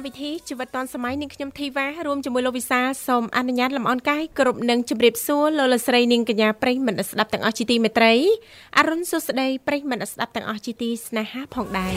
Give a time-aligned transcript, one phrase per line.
[0.00, 8.12] កម្មវិធីជីវិតឌွန်សម័យនាងខ្ញុំធីវ៉ារួមជាមួយលោកវិសាលសូមអនុញ្ញាតលំអរកាយគ្រប់នឹងជម្រាបសួរលោកលស្រីនាងកញ្ញាប្រិយមិត្តស្ដាប់ទាំងអស់ជាទីមេត្រី
[8.78, 11.94] អរុនសុស្ដីប្រិយមិត្តស្ដាប់ទាំងអស់ជាទីស្នេហាផងដែរ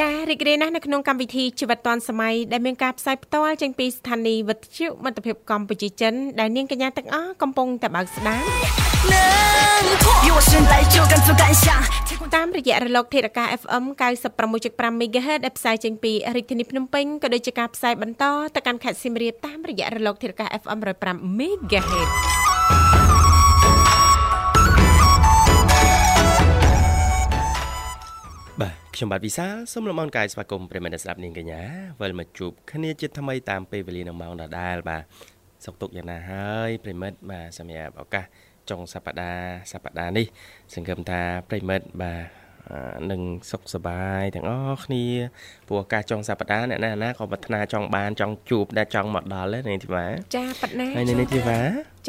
[0.08, 8.44] ារីករាយណាស់នៅក្នុងកម្មវិធីជីវិតឌွန်សម័យដែលមានការផ្សាយផ្ទាល់ចេញពីស្ថានីយ៍វិទ្យុមិត្តភាពកម្ពុជាចិនដែលនាងកញ្ញាទាំងអស់កំពុងតែបើកស្ដាប់
[12.36, 13.84] តាមរយៈរលកធាតុអាកាស FM
[14.42, 18.24] 96.5 MHz ដែលផ្សាយចេញពីរាជធានីភ្នំពេញក៏ដូចជាការផ្សាយបន្ត
[18.54, 22.47] ទៅកាន់ខេត្តសៀមរាបតាមរយៈរលកធាតុអាកាស FM 105 MHz
[28.62, 31.62] បាទខ្ញុំបាទវិសាលសូមលំអរកាយស្វាគមន៍ប្រិមត្តស្ដាប់នាងកញ្ញា
[32.00, 35.02] វិលមកជួបគ្នាជាថ្មីតាមពេលវេលានៅម៉ោងដដែលបាទ
[35.64, 38.24] សុខទុក្ខយ៉ាងណាហើយប្រិមត្តបាទសម្រាប់ឱកាស
[38.70, 40.26] ចុងសប្តាហ៍សប្តាហ៍នេះ
[40.74, 42.37] សង្ឃឹមថាប្រិមិត្តបាទ
[43.11, 45.05] នឹងសុខសប្បាយទាំងអស់គ្នា
[45.67, 50.05] ព្រោះឱកាសចុងសប្តាហ៍អ្នកណាណាក៏ប្រាថ្នាចង់បានចង់ជួបដែលចង់មកដល់ដែរនាងធីវ៉ា
[50.35, 51.59] ចាប៉ាត់ណាហើយនាងធីវ៉ា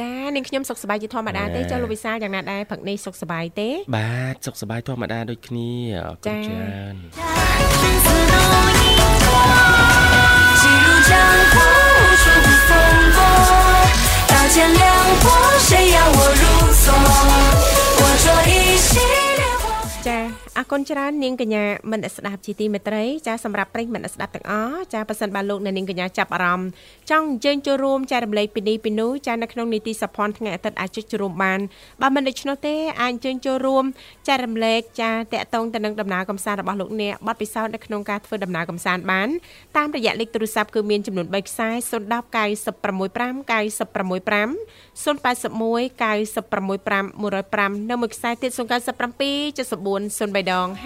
[0.00, 6.97] ចានាងខ្ញុំសុខសប្បាយជាធម្មតាទេចាលោកវិសាលយ៉ាងណាដែរព្រឹកនេះសុខសប្បាយទេ បាទសុខសប្បាយធម្មតាដូចគ្នាអរគុណច្រើន
[14.55, 14.84] 见亮
[15.25, 15.28] 过，
[15.66, 16.44] 谁要我入
[16.84, 17.78] 锁？
[20.59, 26.70] អរគុណច្រើននាងកញ្ញាមិនស្ដាប់ជីទីមេត្រីចាសម្រាប់ប្រិយមិនស្ដាប់ទាំងអស់ចាប៉ះសិនបាទលោកនាងកញ្ញាចាប់អារម្មណ៍
[27.12, 31.59] ចង់អញ្ជើញចូលរួមចែករំលែកពីនេះពីនោះចានៅក្នុងនីតិសភ័នថ្ងៃអាទិត្យអាចចូលរួមបាន
[32.02, 33.84] បើមិនដូច្នោះទេអាចអញ្ជើញចូលរួម
[34.28, 39.30] ចែករំលែកចាតកតងទៅនឹងដំណើរកំសាន្តរបស់លោកអ្នកបទពិសោធន៍នៅក្នុងការធ្វើដំណើរកំសាន្តបាន
[39.78, 42.00] តាមរយៈលេខទូរស័ព្ទគឺមានចំនួន3ខ្សែ010
[42.36, 48.62] 965 965 081 965 105នៅមួយខ្សែទៀត097 74
[50.20, 50.80] 03ដង55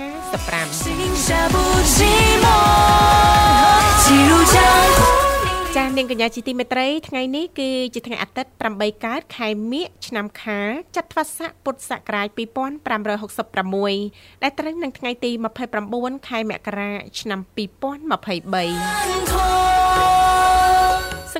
[5.77, 15.31] ចានាងកញ្ញាជាទីមេត្រីថ្ងៃនេះគឺជាថ្ងៃអាទិត្យ8កើតខែមិញឆ្នាំខាលចត្វាស័កពុទ្ធសករាជ2566ដែលត្រូវនឹងថ្ងៃទី
[15.79, 19.72] 29ខែមករាឆ្នាំ2023ស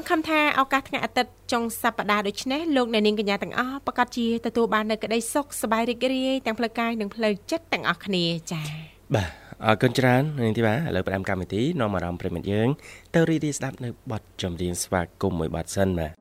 [0.04, 8.66] ង្ឃឹមថាឱកាសថ្ងៃអាទិត្យចុងសប្តាហ៍ដូចនេះលោកអ្នកនាងកញ្ញាទាំងអស់ប្រកាសជាទទួលបាននូវក្តីសុខសប្បាយរីករាយទាំងផ្លូវកាយនិងផ្លូវចិត្តទាំងអស់គ្នាចា៎
[9.16, 9.30] បាទ
[9.66, 12.70] អរគុណច្រើននាងធីបាឥឡូវផ្ដើមកម្មវិធីនាំអារម្មណ៍ប្រិមិត្តយើង
[13.16, 16.12] ទៅរីករាយស្ដាប់នៅបទចម្រៀងស្វាគមន៍មួយបទសិនបាទ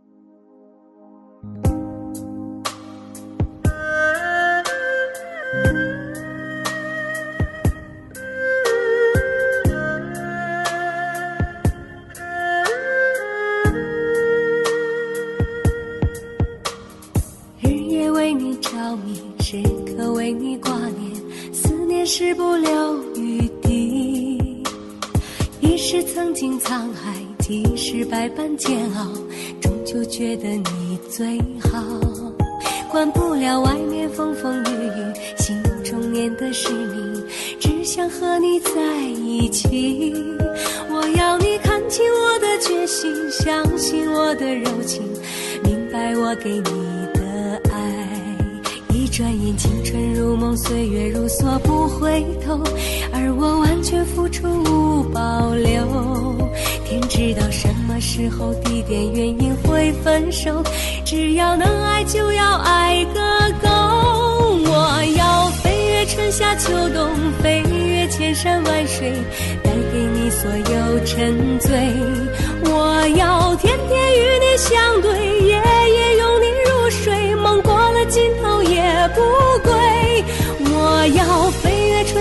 [5.54, 5.91] 是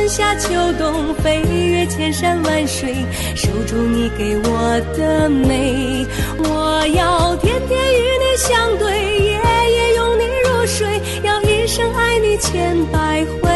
[0.02, 0.10] 春。
[0.10, 0.50] 夏秋
[0.80, 3.06] 冬，飞越千山万水，
[3.36, 6.06] 守住你给我的美。
[6.40, 13.51] 我要天天与你相对，夜夜拥你入睡，要一生爱你千百回。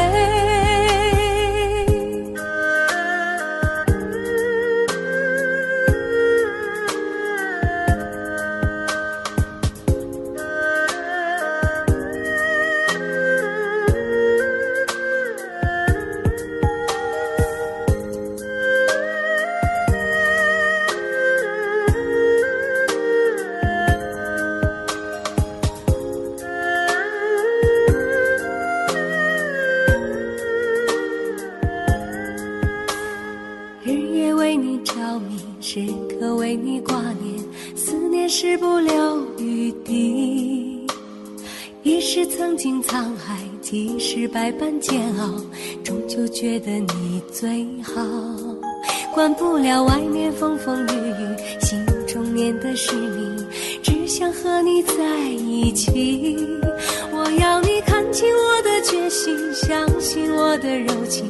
[60.79, 61.25] 柔情，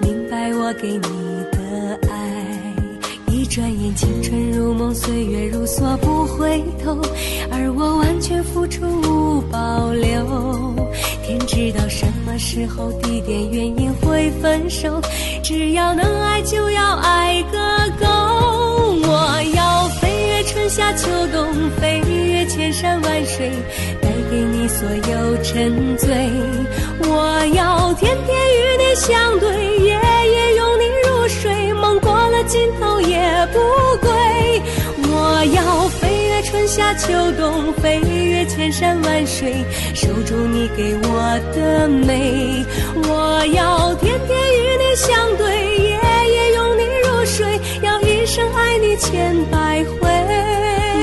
[0.00, 1.00] 明白我给你
[1.52, 2.16] 的爱。
[3.32, 7.00] 一转眼，青春如梦，岁月如梭，不回头，
[7.50, 10.74] 而我完全付出无保留。
[11.24, 15.00] 天知道什么时候、地点、原因会分手，
[15.42, 17.58] 只要能爱，就要爱个
[18.00, 18.06] 够。
[19.02, 23.50] 我要飞越春夏秋冬，飞越千山万水，
[24.00, 26.08] 带给你所有沉醉。
[27.08, 29.98] 我要天天与你相对，夜
[30.32, 33.18] 夜拥你入睡，梦过了尽头也
[33.52, 33.58] 不
[34.00, 34.62] 归。
[35.12, 36.30] 我要飞越。
[36.42, 39.62] 春夏秋冬，飞越千山万水，
[39.94, 42.64] 守住你给我的美。
[43.06, 46.00] 我要天天与你相对，夜
[46.32, 50.08] 夜拥你入睡，要一生爱你千百回。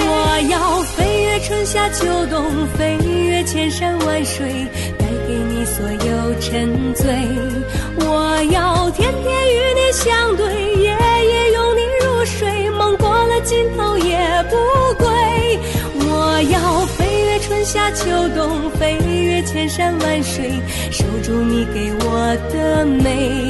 [0.10, 4.68] 我要飞越春夏秋冬，飞越千山万水，
[5.58, 7.08] 你所有沉醉。
[8.06, 10.46] 我要天天与你相对，
[10.76, 14.20] 夜夜拥你入睡，梦过了尽头也
[14.52, 14.56] 不
[15.04, 15.60] 归。
[15.96, 18.06] 我要飞越春夏秋
[18.36, 20.62] 冬，飞越千山万水，
[20.92, 23.47] 守住你给我的美。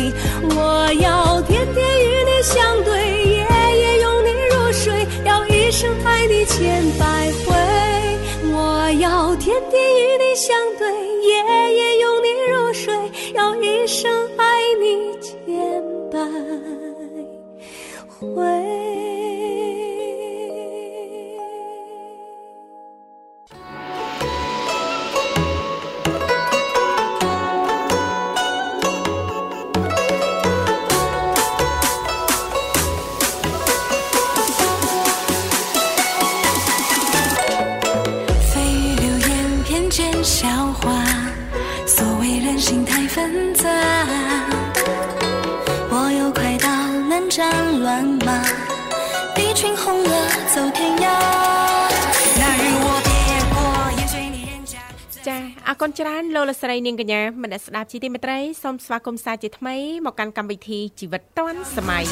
[55.81, 62.03] គុណច្រើនលោកលស្រីនាងកញ្ញាមនស្ដាប់ជីទីមេត្រីសូមស្វាគមន៍សាជាថ្មីមកកាន់កម្មវិធីជីវិតឌွန်សម័យ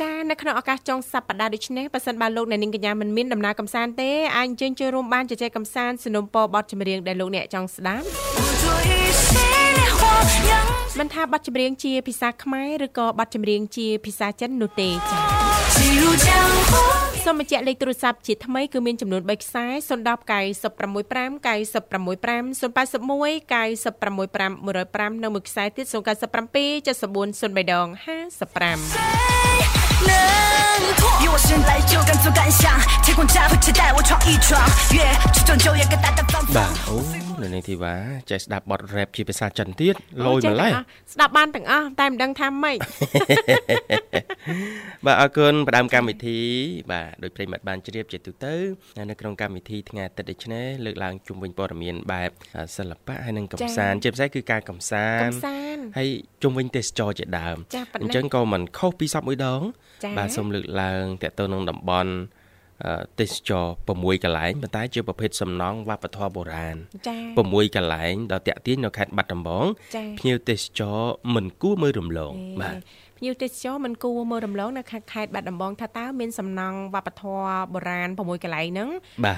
[0.00, 8.04] ចានៅក្នុងឱកាសចុងសប្តាហ៍ដូចនេះប៉ះសិនបើលោកអ្នកនាងកញ្ញាមិនមានដំណើរកំសាន្តទេអាចអញ្ជើញចូលរួមបានជជែកកំសាន្តสนុំពរបទចម្រៀងដែលលោកអ្នកចង់ស្ដាប់
[10.98, 29.48] មិនថាបទចម្រៀងជាភាសាខ្មែរឬក៏បទចម្រៀងជាភាសាចិននោះទេចា សូមបញ្ជាក់លេខទូរស័ព្ទជាថ្មីគឺមានចំនួន3ខ្សែ010 965 965 081 965 105និងមួយខ្សែទៀត097 74 03ដង55
[30.08, 30.10] 能
[31.00, 31.02] 破。
[31.22, 32.62] 与我生来就敢做敢想，
[33.04, 34.50] 天空加会期待我闯一闯，
[34.96, 34.98] 越
[35.34, 36.48] 出众就越更大胆放放。
[36.56, 36.96] បាទអូ
[37.42, 37.94] នៅនេះធីវ៉ា
[38.30, 39.94] ចេះស្ដាប់បទ rap ជាភាសាចិនទៀត
[40.26, 40.72] លយម្ល៉េះ
[41.14, 42.78] ស្ដាប់បានទាំងអស់តែមិនដឹងថាម៉េច
[45.06, 46.40] បាទអរគុណផ្ដើមកម្មវិធី
[46.92, 48.54] បាទដោយប្រិមត្តបានជ្រាបជាទូទៅ
[49.10, 52.30] នៅក្នុងកម្មវិធីថ្ងៃអាទិត្យដូចនេះលើកឡើងជុំវិញព័ត៌មានបែប
[52.76, 55.34] សិល្បៈហើយនិងកំសាន្តជាពិសេសគឺការកំសាន្ត
[55.98, 56.08] ហើយ
[56.42, 57.56] ជុំវិញទេសចរជាដើម
[58.02, 59.62] អញ្ចឹងក៏មិនខុសពីសពមួយដង
[60.17, 62.13] បាទសូមលើកឡើងតទៅនឹងតំបន់
[63.19, 63.65] ទេសចរ
[63.95, 66.75] 6កន្លែងប៉ុន្តែជាប្រភេទសំណង់វប្បធម៌បុរាណ
[67.07, 69.65] ចា៎6កន្លែងដ៏តាក់ទាញនៅខេត្តបាត់ដំបង
[70.19, 70.99] ភ្ញៀវទេសចរ
[71.35, 72.75] មិនគួរមើលរំលងបាទ
[73.19, 78.89] ភ្ញៀវទេសចរមិនគួរមើលរំលងនៅខាងខេត្តបាត់ដំបងថាតើមានសំណង់វប្បធម៌បុរាណ6កន្លែងហ្នឹង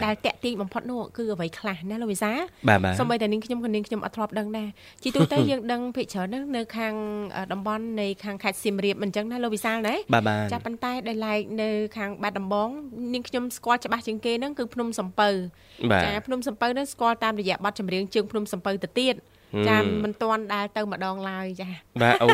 [0.06, 2.32] ដែលតាក់ទាញបំផុតនោះគឺអ្វីខ្លះណាលោកវិសា
[3.00, 4.70] សូម្បីតែនាងខ្ញុំក៏នាងខ្ញុំអត់ធ្លាប់ដឹងដែរ
[5.04, 6.94] ជាទូទៅយើងដឹងភាគច្រើនហ្នឹងនៅខាង
[7.54, 9.96] តំបន់នៃខាងខេត្តសៀមរាបមិនអញ្ចឹងណាលោកវិសាលណា
[10.54, 12.70] ចាប៉ុន្តែដែលឡែកនៅខាងបាត់ដំបង
[13.14, 15.30] នាងខ្ញុំស្គាល់ច្បាស់ជាងគេហ្នឹងគឺភ្នំសំពៅ
[16.04, 19.16] ចាភ្នំសំពៅហ្នឹងស្គាល់តាមរយៈបទចម្រៀងជើងភ្នំសំពៅទៅទៀត
[19.68, 21.70] ចាមិនទាន់ដើរទៅម្ដងឡើយចា
[22.02, 22.28] បាទអូ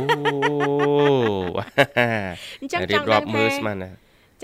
[2.61, 3.91] អញ្ចឹងចង់ដឹងថាមើលស្មានណា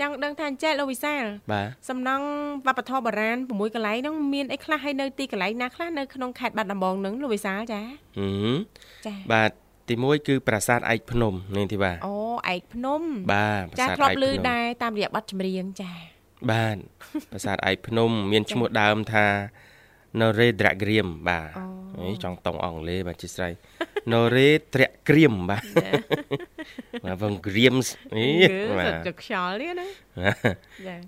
[0.00, 2.26] ចង់ដឹងថាអញ្ចេះលោកវិសាលបាទសំណង់
[2.66, 7.82] វប្បធម៌បុរាណ6កន្លែងហ្នឹងមានអីខ្លះហើយនៅទីកន្លែងណាខ្លះនៅក្នុងខេត្តបាត់ដំបងហ្នឹងលោកវិសាលចា
[9.06, 9.50] ចាបាទ
[9.88, 12.16] ទី1គឺប្រាសាទឯកភ្នំនេះទីបាទអូ
[12.54, 13.00] ឯកភ្នំ
[13.34, 15.92] បាទចាធ្លាប់ឮដែរតាមរយៈបទចម្រៀងចា
[16.52, 16.76] បាទ
[17.30, 19.26] ប្រាសាទឯកភ្នំ មានឈ្មោះដើមថា
[20.20, 21.50] Noredragrim បាទ
[22.02, 23.52] នេះចង់តង់អង់គ្លេសបាទជាស្រ័យ
[24.12, 25.64] Noredragrim បាទ
[27.04, 29.88] បាទវង Grims នេះបាទទៅខ្យល់នេះណា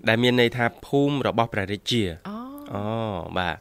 [0.07, 2.37] ដែលមានន័យថាភូមិរបស់ព្រះរាជាអូ
[2.73, 2.83] អូ
[3.37, 3.55] បាទ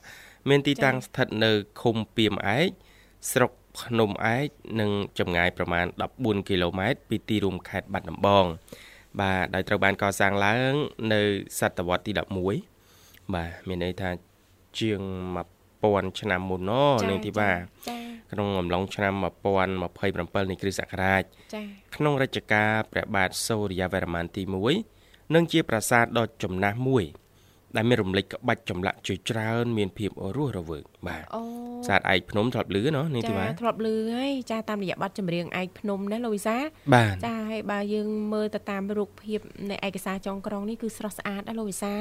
[0.48, 1.50] មានទីតាំងស្ថិតនៅ
[1.82, 2.68] ឃុំពីមឯក
[3.32, 4.48] ស្រុកភ្នំឯក
[4.80, 5.86] និងចម្ងាយប្រមាណ
[6.16, 8.44] 14គីឡូម៉ែត្រពីទីរួមខេត្តបាត់ដំបង
[9.20, 10.72] បាទដោយត្រូវបានកសាងឡើង
[11.12, 11.20] នៅ
[11.58, 12.12] សតវត្សទី
[12.72, 14.10] 11បាទមានន័យថា
[14.80, 15.00] ជាង
[15.60, 16.72] 1000ឆ្នាំមុនណ
[17.08, 17.52] នាងធីបា
[18.32, 19.12] ក្នុងអំឡុងឆ្នាំ
[19.76, 21.22] 1027នៃគ្រិស្តសករាជ
[21.96, 24.42] ក្នុងរជ្ជកាលព្រះបាទសូរ្យវរ្ម័នទី
[24.88, 27.04] 1និងជាប្រាសាទដ៏ចំណាស់មួយ
[27.76, 31.42] ដែលមានរំលេចក្បាច់ចម្លាក់ជាច្រើនមានភាពរស់រវើក បាទអូ
[31.88, 36.56] សាទឯកភ្នំធ្លាប់លឺណនេះទីបាទធ្លាប់លឺហើយចាតាមរយៈបទចម្រៀងឯកភ្នំណាលោកវិសា
[37.26, 41.94] ចាហើយបើយើងមើលទៅតាមរូបភាពនៃឯកសារចុងក្រងនេះគឺស្រស់ស្អាតណាលោកវិសា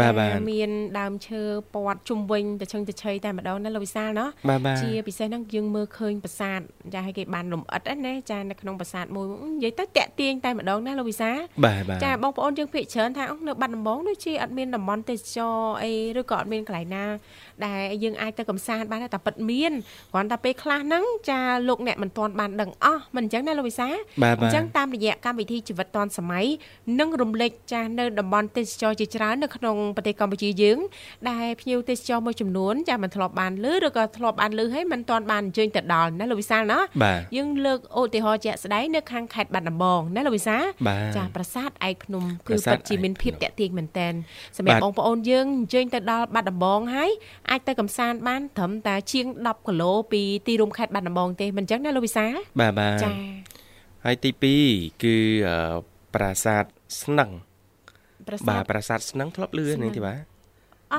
[0.00, 1.42] បាទបាទមានដើមឈើ
[1.74, 4.28] ព័ទ្ធជុំវិញទៅឈឹងទៅឆៃតែម្ដងណាលោកវិសាលណោះ
[4.82, 6.60] ជាពិសេសហ្នឹងយើងមើលឃើញប្រាសាទ
[6.94, 9.26] ចាឲ្យគេបានលំអិតណាចានៅក្នុងប្រាសាទមួយ
[9.56, 11.38] និយាយទៅតាក់ទាញតែម្ដងណាលោកវិសាល
[12.04, 17.04] ចាបងប្អូនយើងភិកច្រើនថានៅបាត់ដំបងដូចជាអត់មានតំបន់ទេសចរអីឬក៏អត់មានកន្លែងណា
[17.66, 19.72] ដែលយើងអាចទៅកំសាន្តបានតែពិតមាន
[20.12, 23.88] គ្រាន់តែពេលខ្លះហ្នឹងចាលោកអ្នកមិនទាន់បានដឹងអស់មិនអញ្ចឹងណាលោកវិសា
[24.42, 26.46] អញ្ចឹងតាមរយៈកម្មវិធីជីវិតឌွန်សម័យ
[27.00, 30.78] និងរំលេចចានៅតំបន់ទេសចរជាច្រើននៅក្នុងប្រទេសកម្ពុជាយើង
[31.30, 36.80] ដែលភ្ញៀវទេសចរមួយចំនួនចាមិនធ្លាប់បានលើឬក៏ធ្លាប់បានលើហើយមិនទាន់បានអញ្ជើញទៅដល់ណាលោកវិសាលណា
[37.36, 40.64] យើងលើកឧទាហរណ៍ជាក់ស្ដែងនៅខាងខេត្តបាត់ដំបងណាលោកវិសាល
[41.16, 44.12] ចាប្រាសាទឯកភ្នំគឺពិតជាមានភាពតាក់ទាញមែនតែន
[44.56, 47.10] សម្រាប់បងប្អូនយើងអញ្ជើញទៅដល់បាត់ដំបងហើយ
[47.50, 52.26] អាចទៅកំសាន្តបានត្រឹមតែជាង10គីឡូពីទីរួមខេត្តបាត់ដំបងទេមិនអញ្ចឹងណាលោកវិសា
[52.60, 53.10] បាទបាទចា
[54.04, 54.30] ហើយទី
[54.66, 55.16] 2គឺ
[56.14, 56.64] ប្រាសាទ
[57.02, 57.30] ស្នឹង
[58.48, 60.22] បាទប្រាសាទស្នឹងធ្លាប់លឺនេះទេបាទ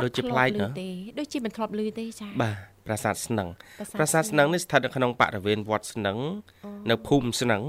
[0.03, 0.89] ដូចជាប្លែកណាទេ
[1.19, 3.47] ដូចជាមិនធ្លាប់លឺទេចាបាទប្រាសាទស្នឹង
[3.99, 6.17] ប្រាសាទស្នឹងនេះស្ថិតនៅក្នុងបរិវេណវត្តស្នឹង
[6.89, 7.63] នៅភូមិស្នឹង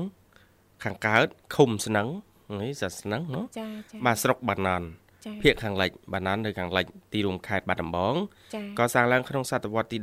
[0.85, 2.07] ខាងកើតឃុំស្នឹង
[2.63, 4.87] នេះសាស្នឹងណាចាចាបាទស្រុកបាណន់
[5.43, 8.15] ភាគខាងលិចបាណាននៅខាងលិចទីរួមខេត្តបាត់ដំបង
[8.79, 9.99] ក៏សាងឡើងក្នុងសតវត្សទី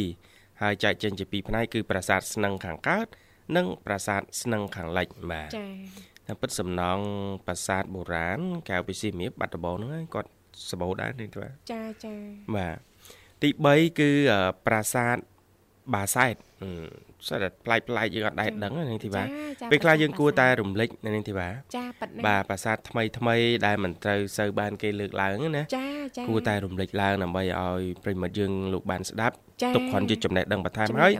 [0.00, 3.06] 12ហើយចែកចេញជាពីរផ្នែកគឺប្រាសាទស្នឹងខាងកើត
[3.56, 5.72] និង ប្រាសាទស្នឹងខាងលិចបាទចា៎
[6.26, 7.04] តែពិតសំណង់
[7.46, 10.30] ប្រាសាទបុរាណកៅពីសៀមរាបបាត់ដំបងហ្នឹងគាត់
[10.70, 12.14] សម្បូរដែរនេះបាទចាចា
[12.56, 12.76] បាទ
[13.42, 14.10] ទី3គឺ
[14.66, 15.16] ប្រាសាទ
[15.94, 16.34] បាសែត
[17.26, 19.22] ស្អាតប្លែកប្លែកយើងអត់ដែរដឹងនាងធីបា
[19.70, 29.34] ពេលខ្លះយើងគួរតែរំលឹកនាងធីបាចាប៉ិតបាទប្រាសាទថ្មីថ្មីដែលមិនត្រូវសូវបានគេលើកឡើងណាចាចាគួរតែរំលឹកឡើងដើម្បីឲ្យប្រិមិត្តយើងលោកបានស្ដាប់
[29.74, 31.12] ទុកគ្រាន់ជាចំណេះដឹងបន្ថែមហើយ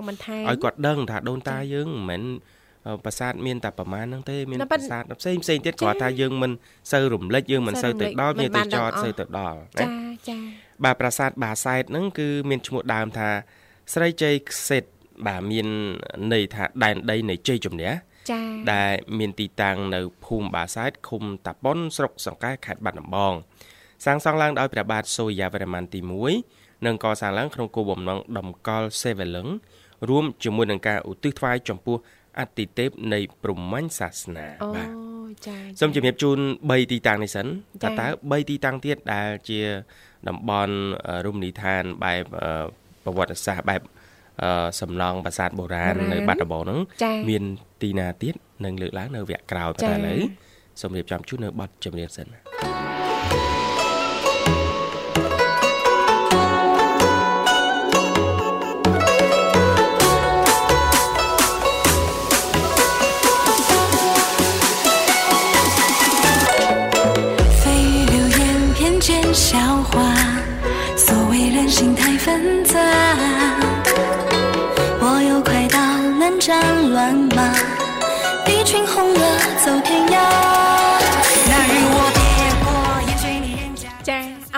[0.48, 6.52] ឲ្យគាត់ដឹងថាដូនតាយើងមិនមែនប្រាសាទមានតែប្រមាណហ្នឹងទេមានប្រាសាទផ្សេងផ្សេងទៀតគ្រាន់តែយើងមិន
[6.92, 9.86] សូវរំលឹកយើងមិនសូវទៅដល់វាទៅចតសូវទៅដល់ចា
[10.28, 10.38] ចា
[10.84, 13.30] បាទប្រាសាទបាសែតហ្នឹងគឺមានឈ្មោះដើមថា
[13.92, 14.84] ស្រីជ័យខ្សេត
[15.26, 15.66] បាទមាន
[16.32, 17.90] ន័យថាដែនដីនៃជ័យជំនះ
[18.30, 23.34] ចា៎ដែលមានទីតាំងនៅភូមិបាសែតឃុំតាប៉ុនស្រុកសង្កែខេត្តបាត់ដំបង
[24.04, 26.00] សាងសង់ឡើងដោយព្រះបាទសូរ្យាវរ្ម័នទី
[26.42, 29.46] 1និងកសាងឡើងក្នុងគោលបំណងតម្កល់សេវលឹង
[30.08, 31.96] រួមជាមួយនឹងការឧទ្ទិសថ្វាយចំពោះ
[32.38, 34.46] អតិទេពនៃព្រហ្មញ្ញសាសនា
[34.76, 34.88] បាទ
[35.46, 39.60] ចា៎សូមជំរាបជូន3ទីតាំងនេះសិនតើតើ3ទីតាំងទៀតដែលជា
[40.28, 40.74] តំបន់
[41.26, 42.22] រមណីយដ្ឋានបែប
[43.04, 43.80] ប្រវត្តិសាស្ត្របែប
[44.79, 46.79] សំណង់ប្រាសាទបុរាណនៅបាត់ដំបងហ្នឹង
[47.29, 47.43] មាន
[47.81, 50.19] ទីណាទៀតនឹងលើកឡើងនៅវគ្គក្រោយតែឥឡូវ
[50.81, 52.27] សូមរៀបចំជូននៅប័ណ្ណចម្រៀងសិន
[69.33, 69.53] 笑
[69.89, 69.93] 话，
[70.95, 72.66] 所谓人心太纷杂。
[76.48, 77.27] 战乱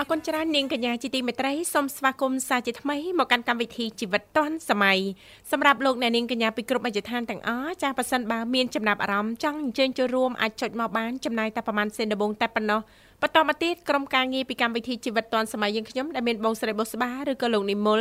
[0.02, 4.98] រគុណច្រើននាងកញ្ញាជាទីមេត្រីសូមស្វាគមន៍សាជាថ្មីមកកាន់កម្មវិធីជីវិតឌွန်សម័យ
[5.50, 12.80] សម្រាប់លោកអ្នកនាងកញ្ញាពីគ្រប់អិច្ចឋានទាំងអស់ចាស់ប៉ះសិនបើមានចំណាប់អារម្មណ៍ចង់អញ្ជើញចូលរួមអាចចុចមកបានចំណាយតែប្រហែលសេនដបងតែប៉ុណ្ណោះ
[13.22, 18.00] បន្តមកទៀតក្រុមការងារពីកម្មវិធីជីវិតឌွန်សម័យយើងខ្ញុំដែលមានបងស្រីបុស្បាឬក៏លោកនិមល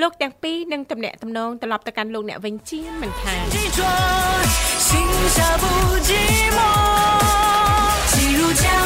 [0.00, 3.44] លោកទាំងពីរនឹងតំណាក់តំណងត្រឡប់ទៅកាន់លោកអ្នកវិញជាមិនខាន
[4.88, 4.90] 心
[5.36, 5.64] 下不
[6.08, 6.10] 寂
[6.56, 6.58] 寞
[8.12, 8.85] 记录江湖名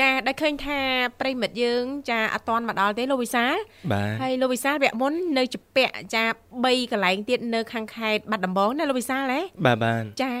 [0.00, 0.80] ចាដែលឃើញថា
[1.20, 3.44] ប្រិមិត្តយើង ចាអត់ទាន់មកដល់ទេលោកវិសា
[3.92, 6.24] បាទហើយលោកវិសាលវគ្គមុននៅជពាក់ចា
[6.58, 10.34] 3កន្លែងទៀតនៅ ខាងខេត្តបាត់ដំបងណាលោកវិសាលហ៎បាទបាទចា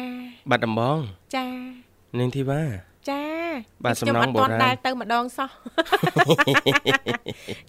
[0.50, 0.98] បាត់ដំបង
[1.36, 1.46] ចា
[2.18, 2.62] នាងធីវ៉ា
[3.10, 3.22] ចា
[3.84, 5.50] បាទសំណងបុរាណដែលទៅម្ដងសោះ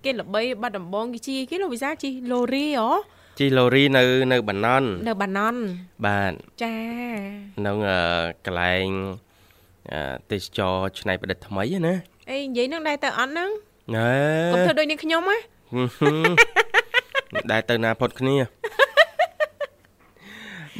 [0.03, 2.89] គេល្បីបាត់ដំបងគេជីគេលោកវិសាលជីឡូរីហ៎
[3.39, 5.61] ជីឡូរីនៅនៅបាណន់នៅបាណន់
[6.05, 6.75] បាទចា
[7.65, 7.71] នៅ
[8.45, 8.87] កន្លែង
[10.31, 11.93] ទេសចរឆ្នៃប្រឌិតថ្មីណា
[12.31, 13.49] អេនិយាយនឹងដែរទៅអត់ហ្នឹង
[13.95, 14.11] ណែ
[14.53, 15.37] កុំធ្វើដូចនាងខ្ញុំហ៎
[17.51, 18.35] ដែរទៅណាផុតគ្នា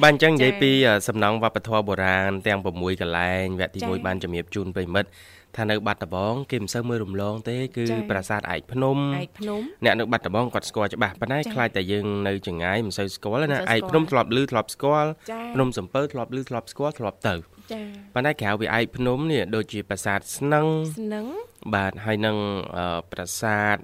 [0.02, 0.72] បាទអញ្ចឹងនិយាយពី
[1.08, 5.10] សំណង់វប្បធម៌បុរាណទាំង6កន្លែងវគ្គទី1បានជំរាបជូនប្រិមិត្ត
[5.58, 15.10] ថានៅបាត់ដំបងគេមិនសូវមើលរំលងទេគឺប្រាសាទឯកភ្នំឯកភ្នំអ្នកនៅបាត់ដំបងគាត់ស្គាល់ច្បាស់ប៉ុន្តែខ្លាចតែយើងនៅចងាយមិនសូវស្គាល់ណាឯកភ្នំធ្លាប់ឮធ្លាប់ស្គាល់
[15.54, 17.36] ភ្នំសំពៅធ្លាប់ឮធ្លាប់ស្គាល់ធ្លាប់ទៅ
[17.72, 20.66] ចា៎ប៉ុន្តែក្រៅពីឯកភ្នំនេះដូចជាប្រាសាទស្នឹង
[20.98, 21.26] ស្នឹង
[21.76, 22.38] បាទហើយនឹង
[23.12, 23.76] ប្រាសាទ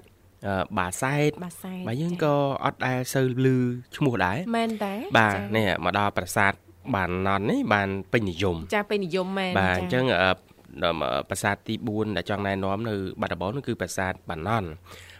[0.78, 2.34] បាសែតបាសែតបាទយើងក៏
[2.64, 3.46] អត់ដែលសូវឮ
[3.96, 6.52] ឈ្មោះដែរមែនតែបាទនេះមកដល់ប្រាសាទ
[6.94, 10.04] បានណន់នេះបានពេញនិយមចាពេញនិយមមែនបាទអញ្ចឹង
[11.28, 14.68] ប្រាសាទទី4ដែលចង់ណែនាំនៅបាត់ដំបងនោះគឺប្រាសាទបានណន់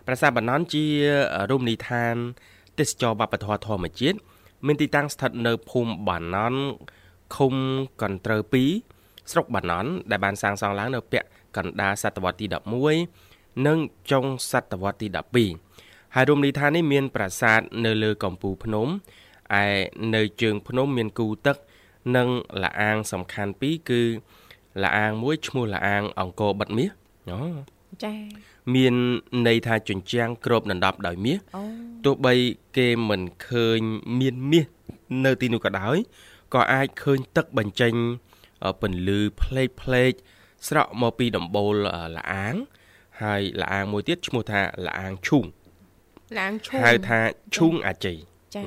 [0.06, 0.84] ប្រាសាទបានណន់ជា
[1.50, 2.14] រមណីយដ្ឋាន
[2.78, 4.18] ទេសចរវប្បធម៌ធម្មជាតិ
[4.66, 6.60] មានទីតាំងស្ថិតនៅភូមិបានណន់
[7.36, 7.54] ឃុំ
[8.02, 8.40] កន្ត្រូវ
[8.86, 12.46] 2ស្រុកបាណន់ដែលបានសាងសង់ឡើងនៅពាក់កណ្ដាលសតវត្សទី
[13.06, 13.78] 11និង
[14.10, 15.06] ចុងសតវត្សទី
[15.60, 18.88] 12ហើយរមណីយដ្ឋាននេះមាន ប្រាសាទនៅលើកំពូលភ្នំ
[19.62, 19.66] ឯ
[20.14, 21.56] នៅជើងភ្នំមានគូទឹក
[22.16, 22.28] និង
[22.62, 24.02] លាអាងសំខាន់ពីរគឺ
[24.82, 26.90] លាអាងមួយឈ្មោះលាអាងអង្គរបិទមាស
[27.30, 27.38] អូ
[28.04, 28.18] ចា៎
[28.74, 28.94] មាន
[29.46, 31.38] ន័យថាជញ្ជាំងគ្របដណ្ដប់ដោយមាស
[32.04, 32.34] ទោះបី
[32.76, 33.80] គេមិនឃើញ
[34.20, 34.66] មានមាស
[35.24, 35.96] នៅទីនោះក៏ដោយ
[36.54, 37.94] ក៏អាចឃើញទឹកបញ្ចេញ
[38.80, 40.12] ពន្លឺផ្លេកផ្លេក
[40.68, 41.74] ស្រក់មកពីដំបូល
[42.16, 42.54] លាអាង
[43.22, 45.44] ហើយលាអាងមួយទៀតឈ្មោះថាលាអាងឈូង
[46.36, 47.20] លាអាងឈូងហៅថា
[47.56, 48.16] ឈូងអាជ័យ
[48.56, 48.66] ចា៎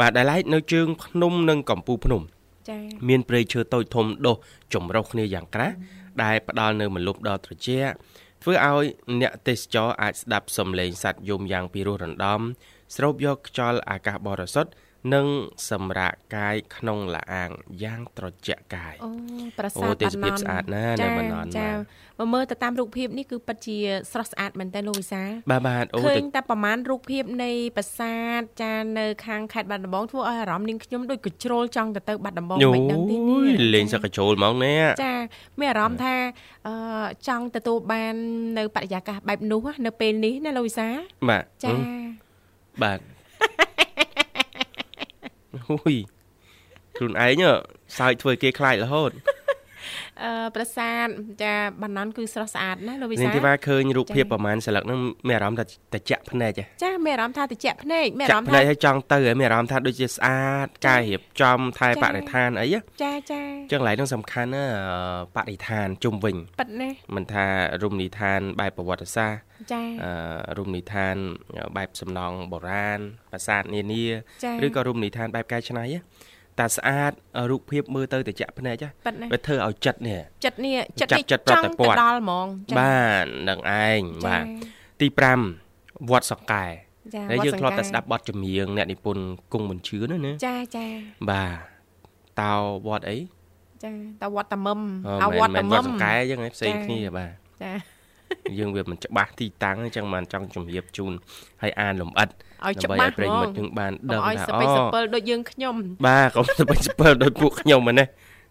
[0.00, 2.22] បាទដែលឡែកនៅជើងភ្នំនិងកំពូលភ្នំ
[2.70, 4.36] ចា៎មានព្រៃឈើតូចធំដុះ
[4.74, 5.74] ចម្រុះគ្នាយ៉ាងក្រាស់
[6.22, 7.92] ដែលផ្ដល់នៅមលុបដល់ត្រជាក់
[8.42, 8.84] ធ្វើឲ្យ
[9.20, 12.40] អ្នកទេសចរអាចស្ដាប់សំឡេងសត្វយំយ៉ាងពីរោះរណ្ដំ
[12.96, 14.70] ស្រូបយកខ្យល់អាកាសបរិសុទ្ធ
[15.14, 15.26] និង
[15.70, 17.50] សម្រាកកាយក្នុងលាអាង
[17.82, 19.10] យ៉ាងត្រជាក់កាយអូ
[19.58, 21.76] ប្រាសាទបាណន់ស្អាតណាស់នៅបាណន់ចាម
[22.20, 23.78] កមើលទៅតាមរូបភាពនេះគឺពិតជា
[24.12, 35.14] ស្រស់ស្អាតមែនតើលោកវិសាបាទបាទអូឃើញតែប្រហែលរូបភាពនៃប្រាសាទចានៅខាងខេត្តបាត់ដំបងធ្វើឲ្យអារម្មណ៍នាងខ្ញុំដូចកជ្រោលចង់ទៅទៅបាត់ដំបងមិនដឹងទេនេះលេងសកជ្រោលហ្មងនេះចា
[35.60, 36.14] មានអារម្មណ៍ថា
[36.68, 36.74] អឺ
[37.28, 38.14] ចង់ទទួលបាន
[38.58, 40.88] នៅបរិយាកាសបែបនោះនៅពេលនេះណាលោកវិសា
[41.28, 41.72] បាទចា
[42.82, 42.98] បាទ
[45.66, 45.94] ហ៊ុយ
[46.96, 47.42] ខ្លួនឯង
[47.98, 49.41] សើចធ្វើគេខ្លាចរហូតអឺ
[50.54, 51.06] ប្រាសាទ
[51.42, 56.52] ចាបានណន់គឺស្រស់ស្អាតណាលោកវិសានាងធីវ៉ាឃើញរូបភាពប្រហែលស្លឹកហ្នឹងមានអារម្មណ៍ថាតិចភ្នែក
[56.84, 62.66] ចាមានអារម្មណ៍ថាតិចភ្នែកមានអារម្មណ៍ថាភ្នែកឲ្យចង់ទៅហើយមានអារម្មណ៍ថាដូចជាស្អាតការរៀបចំថែបរិស្ថានអី
[63.02, 64.64] ចាចាចឹងឡៃហ្នឹងសំខាន់ណា
[65.36, 67.46] បរិស្ថានជុំវិញប៉ិតណាមិនថា
[67.82, 69.40] រមណីយដ្ឋានបែបប្រវត្តិសាស្ត្រ
[69.72, 71.16] ចាអឺរមណីយដ្ឋាន
[71.76, 74.04] បែបសំណង់បុរាណប្រាសាទនានា
[74.66, 76.00] ឬក៏រមណីយដ្ឋានបែបកែច្នៃណា
[76.60, 77.12] តាស្អាត
[77.50, 78.76] រូបភាពមើលទៅតិចភ្នែក
[79.32, 82.46] វាធ្វើឲ្យចិត្តនេះចិត្តនេះចិត្តនេះចិត្តប្រតិព័ទ្ធដល់ហ្មង
[82.78, 84.44] បាទនឹងឯងបាទ
[85.00, 85.06] ទី
[85.58, 86.64] 5វត្តសង្កែ
[87.30, 90.86] ហើយយើងធ្លាប់តែស្ដាប់បទចម្រៀងអ្នកនិពន្ធគង់មិនជឿណាណាចាចា
[91.30, 91.52] បាទ
[92.40, 92.52] តើ
[92.86, 93.18] វត្តអី
[93.84, 93.90] ចា
[94.22, 94.80] តើវត្តតមឹម
[95.22, 97.30] អវត្តតមឹមវត្តសង្កែអញ្ចឹងផ្សេងគ្នាបាទ
[97.62, 97.72] ចា
[98.58, 102.28] យើងវាមិនច្បាស់ទីតាំងអញ្ចឹងបានចង់ជម្រាបជូនឲ្យអានលំអិត
[102.66, 105.74] ឲ្យច្បាស់ប្រិមិត្តយើងបានដឹងថាអូឲ្យសពិលដូចយើងខ្ញុំ
[106.06, 108.06] បាទកុំសពិលសពិលដូចពួកខ្ញុំហ្នឹងណា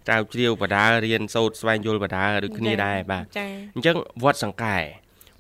[0.10, 3.24] ចៅជ្រាវបដារៀនសូត្រស្វែងយល់បដាដូចគ្នាដែរបាទ
[3.76, 4.78] អញ្ចឹងវត្តសង្កែ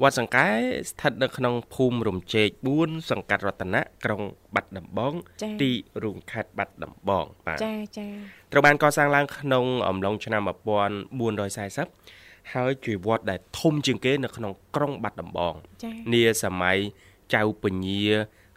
[0.01, 0.47] វត្តសង្កែ
[0.89, 2.49] ស្ថិតនៅក្នុងភូមិរំជែក
[2.79, 4.21] 4សង្កាត់រតនៈក្រុង
[4.55, 5.13] បាត់ដំបង
[5.61, 5.71] ទី
[6.03, 8.07] រួមខេត្តបាត់ដំបងបាទចាចា
[8.51, 12.20] ត្រូវបានកសាងឡើងក្នុងអំឡុងឆ្នាំ1440
[12.53, 15.53] ហើយជាវត្តដែលធំជាងគេនៅក្នុងក្រុងបាត់ដំបង
[16.13, 16.77] នាសម័យ
[17.33, 18.05] ចៅពញា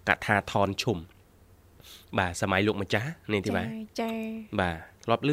[0.08, 0.98] កថាថនឈុំ
[2.18, 3.66] បាទសម័យលោកម្ចាស់នេះទីបាទ
[4.00, 4.10] ចា
[4.60, 5.30] បាទធ្លាប់ឮ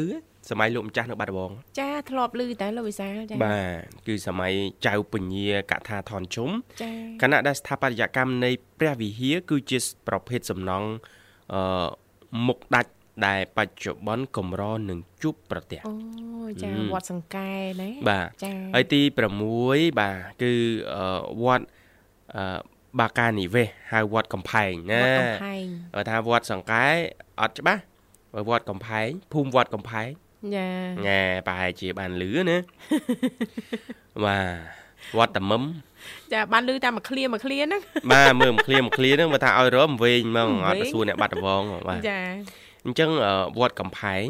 [0.50, 4.52] សម័យលោកម្ចាស់នៅបាត់ដំបងចាធ្លាប់ឮតែលោកវិសាលចាបាទគឺសម័យ
[4.86, 6.50] ចៅពញាកថាថនជុំ
[6.82, 6.90] ចា
[7.22, 10.88] គណៈដែលស្ថាបត្យកម្មនៃព្រះវិហារគឺជាប្រភេទសំណង់
[11.54, 11.86] អឺ
[12.46, 12.92] មុខដាច់
[13.26, 15.92] ដែលបច្ចុប្បន្នកម្រនឹងជួបប្រទះអូ
[16.62, 17.50] ចាហឹមវត្តសង្កែ
[17.82, 19.00] ណាបាទចាហើយទី
[19.50, 20.52] 6បាទគឺ
[20.94, 21.64] អឺវត្ត
[22.36, 22.42] អឺ
[23.00, 26.84] បាកានិវេសហៅវត្តកំផែងណាវត្តកំផែងបើថាវត្តសង្កែ
[27.40, 27.82] អត់ច្បាស់
[28.34, 30.08] បើវត្តកំផែងភូមិវត្តកំផែង
[30.56, 30.68] ចា
[31.06, 32.58] ញ៉ែប្រហែលជាបានលឺណា
[34.24, 35.62] បាទវត្តតមឹម
[36.32, 37.80] ចាបានឮតែមួយឃ្លាមួយឃ្លាហ្នឹង
[38.12, 42.20] បាទមើលមួយឃ្លាមួយឃ្លាហ្នឹងបើថាឲ្យរមវិញហ្មងអត់វែងទៅសួរអ្នកបាត់ដំបងបាទចា
[42.84, 44.24] អញ្ចឹងអឺវត្តកំផែង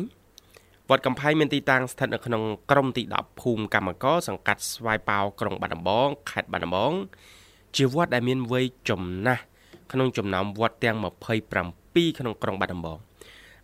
[0.90, 6.92] វត្តកំផែងមានទីតាំងស្ថិតនៅក្នុងក្រមទី10ភូមិកម្មកសង្កាត់ស្វាយប៉ោក្រុងបាត់ដំបងខេត្តបាត់ដំបង
[7.76, 9.42] ជាវត្តដែលមានវ័យចំណាស់
[9.92, 10.96] ក្នុងចំណោមវត្តទាំង
[11.58, 12.98] 27ក្នុងក្រុងបាត់ដំបង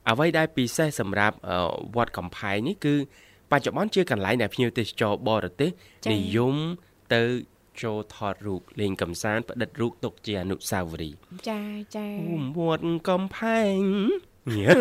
[0.09, 1.59] អ្វីដែលពិសេសសម្រាប់អឺ
[1.97, 2.95] វត្តកំផែងនេះគឺ
[3.51, 5.71] បច្ចុប្បន្នជាកន្លែងដែលភ្ញៀវទេសចរបរទេស
[6.13, 6.57] និយម
[7.15, 7.23] ទៅ
[7.83, 11.19] ចូលថតរូបលេងកំសាន្តផ្តិតរូបទុកជាអនុស្សាវរីយ៍
[11.51, 11.63] ចា
[11.97, 13.81] ចាភូមិវត្តកំផែង
[14.57, 14.73] ញ៉េ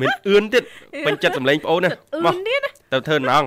[0.00, 0.64] មានអឿនទៀត
[1.06, 3.44] ពេញចិត្តសម្លេងប្អូនណាអឺបោះនទៀតណាទៅធ្វើណង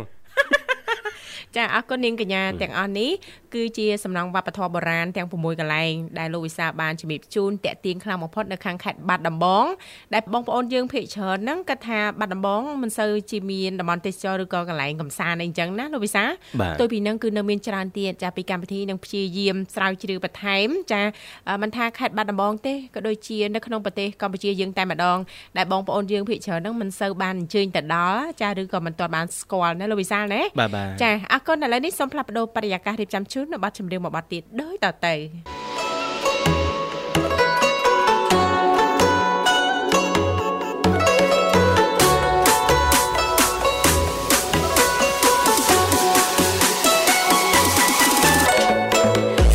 [1.55, 3.10] ចាអរគុណនាងកញ្ញាទាំងអស់នេះ
[3.53, 9.65] គឺជាសំណង់វប្បធម៌បុរាណទាំង6កន្លែងដែលលោកវិសាលបានជំរាបជូនតាក់ទាញខ្លាំងបំផុតនៅខាងខេត្តបាត់ដំបង
[10.13, 16.29] ដែលបងប្អូនយើងភាគច្រើនហ្នឹងគាត់ថាបាត់ដំបងមិនសូវជាមានតំបន់ទេសចរឬក៏កន្លែងកំសាន្តអីចឹងណាលោកវិសាល
[16.62, 21.01] បាទផ្ទុយពីហ្នឹងគឺនៅមានច្រើនទៀតចាពីកម្មវិធីនឹងព្យាយាមស្រាវជ្រាវបន្ថែមចា
[21.49, 25.17] អឺមិនថាខេត្តបាត់ដំបងទេក៏ដូចជានៅក្នុងប្រទេសកម្ពុជាយើងតែម្ដង
[25.57, 35.14] ដែលបងប្អូនយើងភាគច្រើនហ្នឹងមិនសូវបានអញ្ជើញទៅដល់ចាឬក៏មិនទាន់បានស្គាល់ណាលោកវិសាលណាបាទបាទចាអរគុណឥឡូវនេះសូមផ្លាស់ប្ដូរបរិយាកាសរៀបចំជននៅប័ណ្ណចម្រៀងមួយប័ណ្ណទៀតដូចតទៅ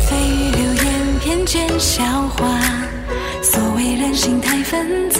[0.06, 0.86] 蜚语流言，
[1.22, 1.94] 偏见笑
[2.36, 2.38] 话，
[3.50, 4.72] 所谓人心太纷
[5.10, 5.18] 杂。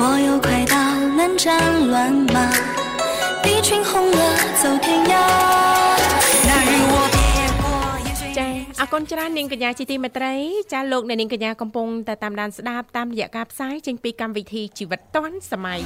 [0.00, 0.74] 我有快刀，
[1.18, 1.46] 能战
[1.90, 2.25] 乱
[8.87, 10.33] អគុណច្រើននាងកញ្ញាជាទីមេត្រី
[10.73, 15.79] ចាលោកអ្នកនាងកញ្ញាកំពុងតែតាមដានស្ដាប់តាមរយៈការផ្សាយចេញពីកម្មវិធីជីវិតឌွန်សម័យ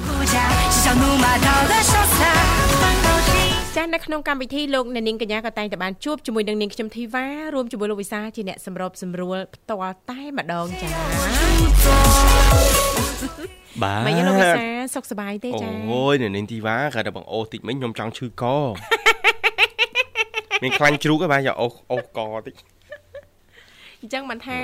[3.77, 10.89] ចានៅក្នុងកម្មវិធីលោកអ្នកនាងកញ្ញាក៏តែងតែបានជួបជាមួយនឹងនាងខ្ញុំធីវ៉ារួមជាមួយលោកវិសាជាអ្នកសម្របសម្រួលផ្ទាល់តែម្ដងចា
[13.83, 18.43] បាទមិនលោកវិសាសុខសប្បាយទេចាអូយអ្នកនាងធីវ៉ាគាត់តែបងអូតិចមិញខ្ញុំចង់ឈឺក
[20.63, 22.55] មានខ្លាញ់ជ្រូកហ៎បាទយកអូសអូសកតិច
[24.01, 24.59] អញ្ចឹងមិនថា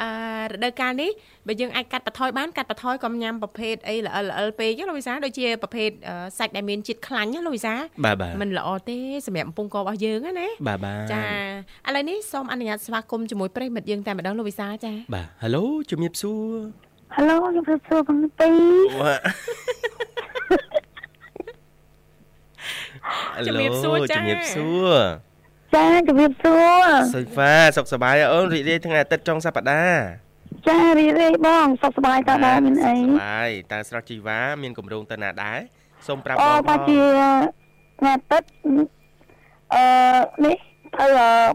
[0.00, 0.08] អឺ
[0.50, 1.10] រដូវកាលនេះ
[1.46, 7.74] បើយើងអាចកាត់បន្ថយបានកាត់បន្ថយក៏ញ៉ាំប្រភេទអីល្អិលល្អិលពេកណាលោកវិសាដូចជាប្រភេទអឺសាច់ដែលមានជាតិខ្លាញ់ណាលោកវិសា
[8.04, 11.24] បាទបាទមិនល្អទេសម្រាប់កំពង់ករបស់យើងណាណាបាទបាទចា
[11.86, 16.56] ឥឡូវនេះសូមអនុញ្ញាតស្វាគមន៍ជាមួយប្រិយមិត្តយើងតែម្ដងលោកវិសាចាបាទ Halo ជំរាបសួរ
[17.16, 18.50] Halo ខ្ញុំសួរសួរបងពី
[19.00, 19.14] វ៉ា
[23.46, 25.27] ជំរាបសួរចាជំរាបសួរ
[25.74, 30.02] ចាជំរាបសួរសុយហ្វាសុខសប្បាយអូនរីករាយថ្ងៃអាទិត្យចុងសប្តាហ៍
[30.68, 35.58] ចារីករាយបងសុខសប្បាយតើដែរមានអីសុខសប្បាយតើស្រុកជីវ៉ាមានកម្រងទៅណាដែរ
[36.06, 37.00] សូមប្រាប់អូបងបាជា
[37.98, 38.48] ថ្ងៃអាទិត្យ
[39.74, 39.84] អឺ
[40.46, 40.56] នេះ
[41.00, 41.06] ទៅ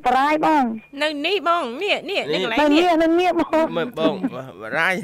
[0.06, 0.64] បរាយបង
[1.04, 4.16] នៅនេះបងនេះនេះនេះកន្លែនៅងនេះនេះនៅនេះបងមើលបង
[4.80, 4.96] រាយ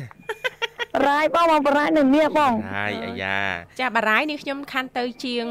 [0.96, 3.40] បរាយបងបងបរាយនៅនេះបងរាយអាយ៉ា
[3.80, 5.46] ចាបារាយនេះខ្ញុំខាន់ទៅជាង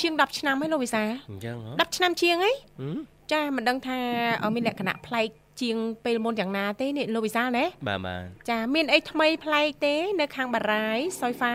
[0.00, 2.98] ជាង10ឆ្នាំហើយលោកវិសាអញ្ចឹងហ៎10ឆ្នាំជាងហីហឹម
[3.32, 3.98] ចាមិនដឹងថា
[4.42, 5.28] អឺមានលក្ខណៈប្លែក
[5.62, 11.54] ជាងពេលមុនយ៉ាងណាទេនេះលោកវិសាលណាបាទបាទចាមានអីថ្មីប្លែកទេ នៅខាងបារាយសុយហ្វា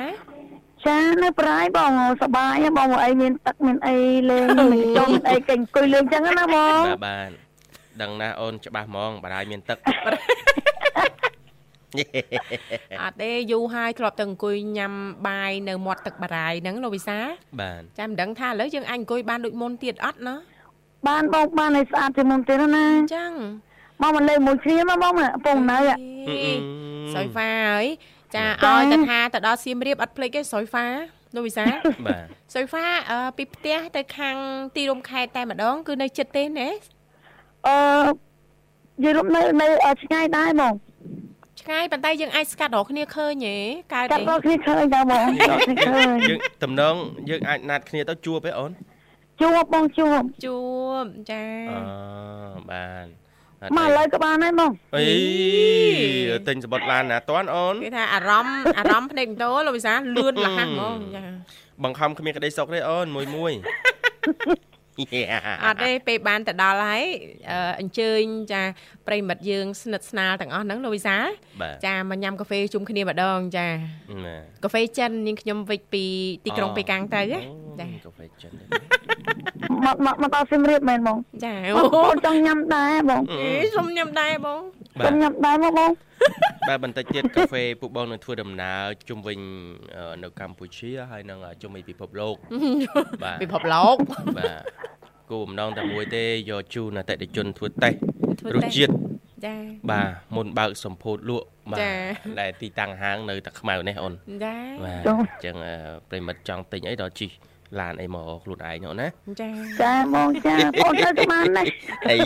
[0.88, 3.97] ចានៅបរាយបងសប្បាយហ៎បងអីមានទឹកមានអី
[4.30, 7.30] លេងមានចុងអីកេងអង្គុយលេងចឹងណាបងបាទបាទ
[8.02, 9.78] ដឹងណាស់អូនច្បាស់ហ្មងបារាយមានទឹក
[13.02, 14.94] អត់ទេយូរហើយធ្លាប់ទៅអង្គុយញ៉ាំ
[15.28, 17.18] បាយនៅមាត់ទឹកបារាយហ្នឹងលោកវិសា
[17.62, 20.36] បាទចាមិនដឹងថាឥឡូវយើងអាចអង្គុយបានដូចមុនទៀតអត់ណា
[21.08, 23.32] បានបងបានឲ្យស្អាតជាងមុនទៀតណាអញ្ចឹង
[24.02, 25.14] បងមកលេងមួយគ្នាមកបង
[25.46, 25.96] ពងនៅអេ
[27.14, 27.86] សុយហ្វាហើយ
[28.36, 30.86] ចាចាឲ្យតែថាទៅដល់សៀមរាបអត់ភ្លេចទេសុយហ្វា
[31.36, 31.66] លោកវិសា
[32.06, 34.36] បាទសុយហ្វាអឺពីផ្ទះទៅខាង
[34.76, 36.70] ទីរួមខេត្តតែម្ដង គឺនៅចិត្តទេណា
[37.68, 37.78] អឺ
[39.04, 39.68] យល់រំនៅនៅ
[40.02, 40.74] ឆ្ងាយដែរបង
[41.68, 43.58] ឆ្ងាយប៉ុន្តែយើងអាចស្កាត់រកគ្នាឃើញហ៎
[43.94, 46.96] កើតកាត់ទេដល់គ្នាឃើញដែរបងដល់គ្នាឃើញយើងតំណង
[47.30, 48.72] យើងអាចណាត់គ្នាទៅជួបទេអូន
[49.42, 50.60] ជួបបងជួបជួ
[51.02, 53.08] បចាអឺបាទ
[53.78, 55.08] មកឥឡូវក៏បានដែរបងអី
[56.48, 61.24] ទិញសបុតឡានណាតាន់អូនគេថាអារម្មណ៍អារម្មណ៍ភ្នែកម៉ូតូលោកវិសាលលឿនលះហ្មងចា
[61.84, 63.52] បង្ខំគ្មានក្តីសុខទេអូនមួយមួយ
[65.66, 67.04] អត់ទេពេលបានទៅដល់ហើយ
[67.80, 68.62] អញ្ជើញចា
[69.08, 71.18] ប្រិមិត្តយើងស្និទ្ធស្នាលទាំងអស់ហ្នឹងលោកវិសា
[71.86, 73.68] ចាមកញ៉ាំកាហ្វេជុំគ្នាម្ដងចា
[74.64, 76.04] កាហ្វេចិននាងខ្ញុំវិចពី
[76.46, 77.40] ទីក្រុងប៉េកាំងទៅចា
[77.80, 78.52] កាហ្វេចិន
[79.86, 83.22] មកមកមកដល់សៀមរាបមែនបងចាអូនចង់ញ៉ាំដែរបង
[83.76, 84.60] សុំញ៉ាំដែរបង
[85.06, 85.92] សុំញ៉ាំដែរមកបង
[86.68, 89.40] បាទបន្តិចទៀតកាហ្វេពួកបងនឹងធ្វើដំណើរជុំវិញ
[90.24, 92.36] នៅកម្ពុជាហើយនឹងជុំវិញពិភពលោក
[93.24, 93.96] បាទពិភពលោក
[94.38, 94.62] បាទ
[95.32, 97.98] គោលបំណងតែមួយទេយកជូនអតិថិជនធ្វើតេស្ត
[98.56, 98.94] រសជាតិ
[99.46, 99.56] ចា
[99.92, 101.80] បាទមុនបើកសម្ពោធលក់បាទ
[102.40, 104.14] ដែលទីតាំងហាងនៅតែខ្មៅនេះអូន
[104.46, 105.56] ចាបាទអញ្ចឹង
[106.10, 107.28] ប្រិមិត្តចង់ទិញអីដល់ជី
[107.80, 109.08] ឡានអីមកខ្លួនឯងនោះណា
[109.42, 109.50] ចា
[109.82, 111.64] ចាបងចាបងទៅស្មានណា
[112.10, 112.18] អី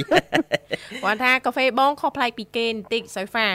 [1.04, 3.48] គាត់ថាកាហ្វេបងខុសប្លែកពីគេបន្តិចសុយហ្វា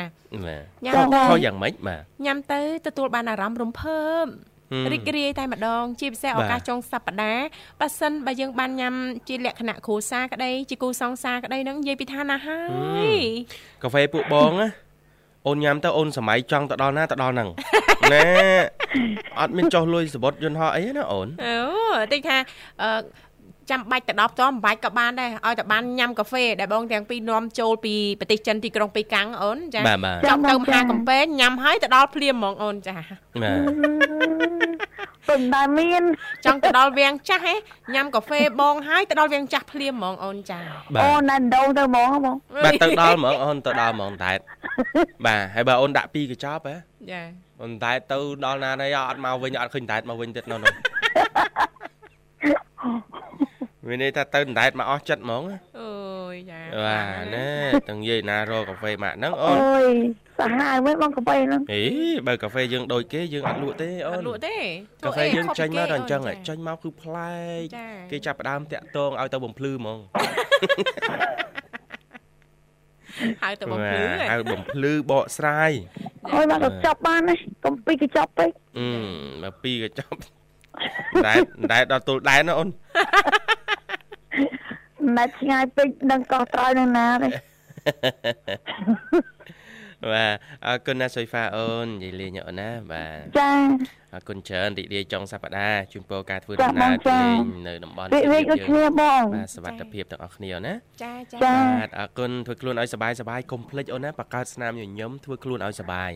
[0.47, 0.95] បាទញ៉ាំ
[1.31, 4.27] ខុសយ៉ាងម៉េចបាទញ៉ាំទៅទទួលបានអារម្មណ៍រំភើប
[4.93, 7.47] រីករាយតែម្ដង ជាពិសេសឱកាសចុងសប្តាហ៍
[7.81, 8.95] ប៉ះសិនបើយើងបានញ៉ាំ
[9.29, 12.63] ជាលក្ខណៈគ្រួសារក្តីជាគូសង្សារក្តីហ្នឹងនិយាយពីថាណាហើ
[13.07, 13.11] យ
[13.83, 14.69] កាហ្វេពួកបងណា
[15.47, 17.49] អូនញ៉ាំទៅអូនសម័យចង់ទៅដល់ណាទៅដល់ហ្នឹង
[18.13, 18.23] ណែ
[19.41, 21.57] អត់មានចោះលុយសបុតយន្តហោះអីណាអូនអូ
[22.13, 22.37] តិចថា
[22.83, 22.91] អឺ
[23.71, 29.81] ចាំបាច់ទៅដល់ផ្ទាល់មិនបាច់ក៏បានដែរឲ្យតែបានញ៉ាំកាហ្វេដែលបងទាំងពីរនាំចូលពីប្រទេសចិនទីក្រុងប៉េកាំងអូនចា
[30.27, 32.97] ចាំទៅមហាកំពែងញ៉ាំហើយទៅដល់ភ្លាមហ្មងអូនចា
[33.43, 33.53] បា
[34.65, 34.66] ទ
[35.37, 36.03] ពុំដែលមាន
[36.45, 37.55] ចង់ទៅដល់វាំងចាស់ហ៎
[37.95, 40.59] ញ៉ាំកាហ្វេបងហើយទៅដល់វាំងចាស់ភ្លាមហ្មងអូនចា
[41.03, 44.33] អូនណាស់ដងទៅហ្មងបងបាទទៅដល់ហ្មងអូនទៅដល់ហ្មងតែ
[45.27, 46.75] បាទហើយបើអូនដាក់ពីកញ្ចប់ហ៎
[47.13, 47.23] ចា
[47.63, 50.73] អូនតែទៅដល់ណានេះអត់មកវិញអត់ឃើញតែមកវិញទៀតនោះនោះ
[53.87, 55.43] មានន័យថាទៅដដែលមកអស់ចិត្តហ្មង
[55.81, 55.91] អូ
[56.35, 57.47] យចាបាទណែ
[57.89, 59.87] ទាំងនិយាយណារកកាហ្វេម៉ាក់ហ្នឹងអូនអូយ
[60.39, 61.85] សាហាវមិនបងកាហ្វេហ្នឹងអេ
[62.27, 64.57] បើកាហ្វេយើងដូចគេយើងអត់លក់ទេអូនអត់លក់ទេ
[65.05, 67.35] កាហ្វេយើងចេញមកដល់អញ្ចឹងចេញមកគឺប្លែ
[67.75, 67.77] ក
[68.11, 69.99] គេចាប់ផ្ដើមតាក់តងឲ្យទៅបំភ្លឺហ្មង
[73.43, 75.71] ហៅទៅបំភ្លឺហៅបំភ្លឺបកស្រាយ
[76.35, 78.89] អូយមកទៅចប់បានណាកុំពីកញ្ចប់ពេកអឺ
[79.43, 80.19] មកពីកញ្ចប់
[81.27, 81.35] តែ
[81.71, 82.69] តែដល់ទល់ដែនណាអូន
[85.17, 87.29] ណែឆ្ងាយពេកដឹងកោះត្រោយនឹងណាទេ
[90.05, 93.51] បាទអរគុណណាសុយហ្វាអូននិយាយលេងអូនណាបាទចា
[94.15, 106.11] អរគុណច្រើនរីករាយចុងសប្តាហ៍ជូនពរការធ្វើដំណើរលេងនៅតំបន់រីករាយដូចគ្នាបងបាទសុខភាពទាំងអស់គ្នាណាចាចាបាទអរគុណធ្វើខ្លួនឲ្យសុបាយសុបាយកុំភ្លេចអូនណាបង្កើតស្នាមញញឹមធ្វើខ្លួនឲ្យសុបាយ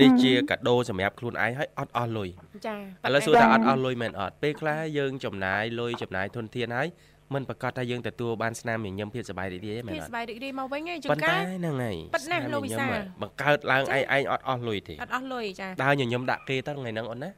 [0.00, 2.28] នេះជាកាដូសម្រាប់ខ្លួនឯងឲ្យអត់អស់លុយ
[2.66, 6.88] ចាឥឡូវសួរថាអត់អស់លុយមែនអត់ពេលខ្លះយើងចំណាយលុយចំណាយធនធានហើយ
[7.34, 12.86] មិនប្រកាសថាយើងទទួលបានស្នាមញញឹមភាពសប្បាយរីករាយទេមែនអត់ភាពសប្បាយរីករាយមកវិញឯងជួនកាលហ្នឹងហើយប៉ិតណាស់លោកវិសា
[13.22, 17.30] បង្កើតឡើងឯងឯងអត់អស់លុយទេអត់អស់លុយចាដើរញញឹមដាក់គេទៅថ្ងៃហ្នឹងអូនណា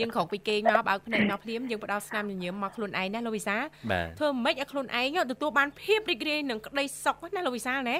[0.00, 3.56] យើងក្រោកពីគេងមកបើកភ្នែកមកភ្លាមយើងផ្ដោតស្នាមញញឹមមកខ្លួនឯងណាលោកវិសា
[4.18, 7.96] ធ្វើមិនឲ្យខ្លួនឯងទទួលបានភាពរីករាយនឹងក្តីសុខណាលោកវិសាណា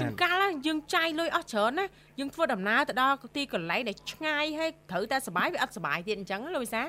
[0.00, 1.86] ជួនកាលយើងចាយលុយអស់ច្រើនណា
[2.20, 6.82] យើងធ្វើដំណើរទៅដល់ទីកន្លែងដែលឆ្ងាយហើយត្រូវតែសុបាយវាអត់សុបាយទៀតអញ្ចឹងលោកវិសា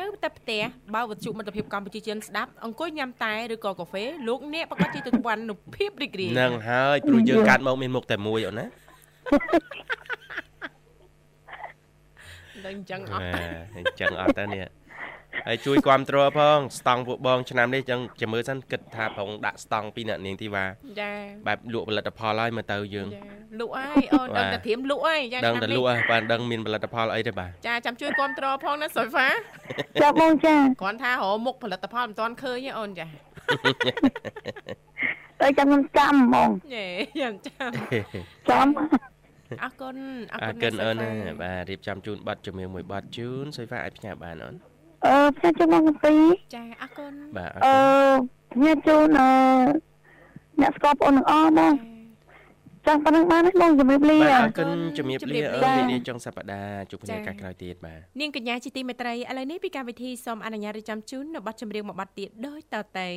[0.00, 0.62] នៅតែផ្ទះ
[0.94, 8.66] បើវត្ថុមិត្តភាពកម្ពុជាចិនស្ដាប់អង្គុយញ៉ាំតែឬក៏កាហ្វេលោកអ្នកប្រកាសជាទទួលបាននូវភាពរីករាយនឹងហើយព្រោះយើងកាត់មកមានមុខតែមួយអូនណា
[12.64, 13.22] ដល់អញ្ចឹងអត់
[13.76, 14.64] អញ្ចឹងអត់ទៅនេះ
[15.46, 20.64] ហើយជួយគ្រប់គ្រងផងស្តង់ពួកបងឆ្នាំនេះចឹងចាំមើលសិនគិតថាប្រងដាក់ស្តង់ពីអ្នកនាងធីវ៉ា
[21.00, 21.10] ចា
[21.46, 23.08] បែបលក់ផលិតផលហើយមើលទៅយើង
[23.60, 29.28] លក់ហើយអូនដឹងតែធៀមលក់ហើយចាដឹងតែលក់ហើយបាទដឹងមានផលិតផលអីទេបាទចាចាំជួយគ្រប់គ្រងផងណាសុយហ្វា
[30.02, 33.06] ចាបងចាគ្រាន់ថារកមុខផលិតផលមិនទាន់ឃើញទេអូនចា
[35.40, 37.70] តែចាំខ្ញុំចាំហ្មងយេខ្ញុំចាំ
[38.50, 38.66] ចាំ
[39.62, 39.96] អរគុណ
[40.32, 41.10] អរគុណអូនណា
[41.42, 44.54] បាទរៀបចំជូនប័ណ្ណជំនឿមួយប័ណ្ណជូនសុយហ្វាអាចផ្ញើបានអូន
[45.06, 46.14] អឺផ្សាយជូនបងកំពី
[46.54, 47.74] ចាអរគុណបាទអឺ
[48.52, 49.30] ផ្សាយជូនអឺ
[50.60, 51.74] អ្នកស្គាល់បងនឹងអស់បង
[52.86, 63.08] ចាស់ប៉ុណ្ណឹងបានបងជំរាបលាបាទអរគុណជំរាបលាអឺនាងចុងសប្តាហ៍ជួបគ្នាកាលក្រោយទៀតបាទនាងកញ្ញាជាទីមេត្រីឥឡូវនេះពីកម្មវិធីសូមអនុញ្ញាតរៀបចំជូននៅប័ណ្ណចម្រៀងមួយប័ណ្ណទៀតដូចតទៅ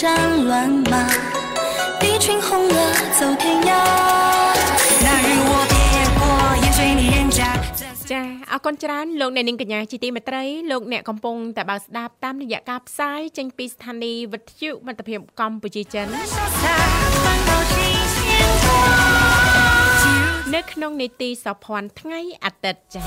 [0.00, 0.06] 战
[0.46, 0.94] 乱马，
[2.00, 2.76] 一群红鹅
[3.18, 3.70] 走天涯。
[5.04, 5.74] 那日我别
[6.18, 6.20] 过。
[8.10, 8.22] ចា
[8.52, 16.06] អរគុណច្រើនលោកអ្នកនាងកញ្ញាជាទីមេត្រីលោកអ្នកកំពុងតែបើកស្ដាប់តាមរយៈការផ្សាយចេញពីស្ថានីយ៍វិទ្យុមិត្តភាពកម្ពុជាចិន
[20.55, 23.05] នៅក្នុងនីតិសោភ័ណ្ឌថ្ងៃអាទិត្យចា៎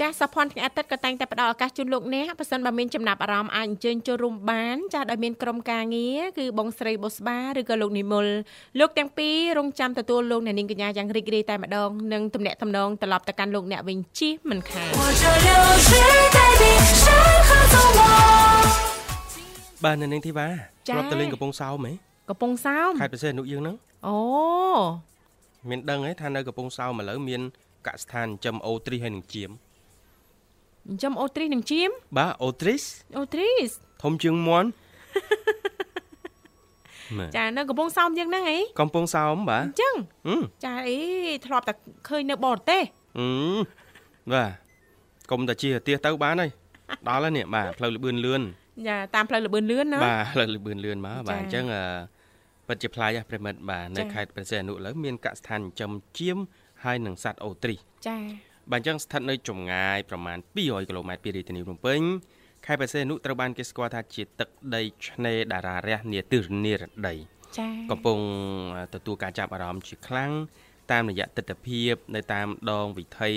[0.00, 8.26] ចាស់សភ័នថ្ងៃអាទិត្យក៏តែងតែផ្ដល់ឱកាសជូនលោកអ្នកបើសិនបើមានចំណាប់អារម្មណ៍អាចអញ្ជើញចូលរួមបានចាស់ដោយមានក្រុមការងារគឺបងស្រីបុស្បាឬក៏លោកនិមល
[8.78, 14.90] លោកទាំងពីររងចាំទទួលលោកអ្នកនាងកញ្ញាយ៉ាងរីករាយតែម្ដងនិងទំនាក់ទំនងត្រឡប់ទៅកាន់លោកអ្នកវិញជិះមិនខាន
[19.84, 20.48] បាទនៅនឹងធីវ៉ា
[20.88, 24.16] គាត់ទៅលេងកំពង់សោមហ៎ កំពង់សោមខេត្តពិសេសនុយើងហ្នឹងអូ
[25.68, 27.40] មានដឹងហ៎ថានៅកំពង់សោមឥឡូវមាន
[27.86, 29.50] កសិដ្ឋានចិញ្ចឹមអូទ្រីហើយនឹងជៀម
[30.88, 32.82] ចិញ្ចឹមអូទ្រីសនិងជៀមបាទអូទ្រីស
[33.18, 33.70] អូទ្រីស
[34.02, 34.68] ធំជាងមន់
[37.36, 39.94] ចានៅកំពង់សោមយ៉ាងហ្នឹងអីកំពង់សោមបាទអញ្ចឹង
[40.64, 40.98] ចាអី
[41.46, 41.72] ធ្លាប់តែ
[42.08, 42.82] ឃើញនៅបរទេស
[43.18, 43.28] អឺ
[44.32, 44.50] បាទ
[45.30, 46.50] កុំតែជាទៀសទៅបានហើយ
[47.08, 48.42] ដល់ហើយនេះបាទផ្លូវលបឿនលឿន
[48.88, 51.64] ចាតាមផ្លូវលបឿនលឿនណាបាទផ្លូវលបឿនលឿនមកបាទអញ្ចឹង
[52.70, 56.38] ពិតជាប្លែកប្រិមិត្តបាទនៅខេត្តព្រះសីហនុឥឡូវមានកសិដ្ឋានចិញ្ចឹមជៀម
[56.84, 57.78] ហើយនឹងសัตว์អូទ្រីស
[58.08, 58.16] ចា
[58.72, 62.00] បាទអញ្ចឹងស្ថិតនៅចម្ងាយប្រមាណ200គីឡូម៉ែត្រពីរាជធានីភ្នំពេញ
[62.66, 67.14] ខេត្តបរសេនុត្រូវបានគេស្គាល់ថាជាទឹកដីឆ្នេរតារារះនាទិសនិរដី
[67.58, 68.18] ចា៎កំពុង
[68.94, 70.32] ទទួលការចាប់អារម្មណ៍ជាខ្លាំង
[70.92, 71.82] តាមរយៈទស្សនវិជ្ជា
[72.14, 73.30] នៅតាមដងវិថី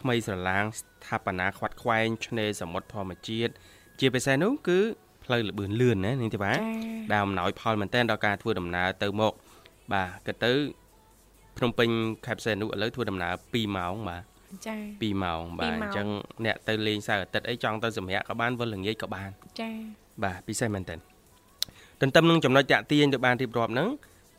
[0.00, 3.52] ថ្មីស្រឡាងស្ថាបនាខ្វាត់ខ្វែងឆ្នេរសមុទ្រធម្មជាតិ
[4.00, 4.80] ជាពិសេសនោះគឺ
[5.26, 6.58] ផ្លូវលបឿនលឿនណានាងទេបាទ
[7.10, 9.32] ដែលអំណោយផលមែនទែនដល់ការធ្វើដំណើរទៅមក
[9.92, 10.52] បាទក៏ទៅ
[11.58, 11.88] ភ្នំពេញ
[12.26, 14.22] ខេត្តផ្សេងនោះឥឡូវធ្វើដំណើរ2ម៉ោងបាទ
[14.66, 16.08] ចា2ម៉ោងបាទអញ្ចឹង
[16.44, 19.30] អ្នកទៅលេងសៅរ៍អាទិត្យអីចង់ទៅសម្រាកក៏បានវិលល្ងាចក៏បាន
[19.60, 19.70] ចា
[20.24, 20.96] បាទពិសេសមែនតើ
[22.00, 23.88] ទន្ទឹមនឹងចំណុចតាក់ទាញទៅបានរៀបរាប់ហ្នឹង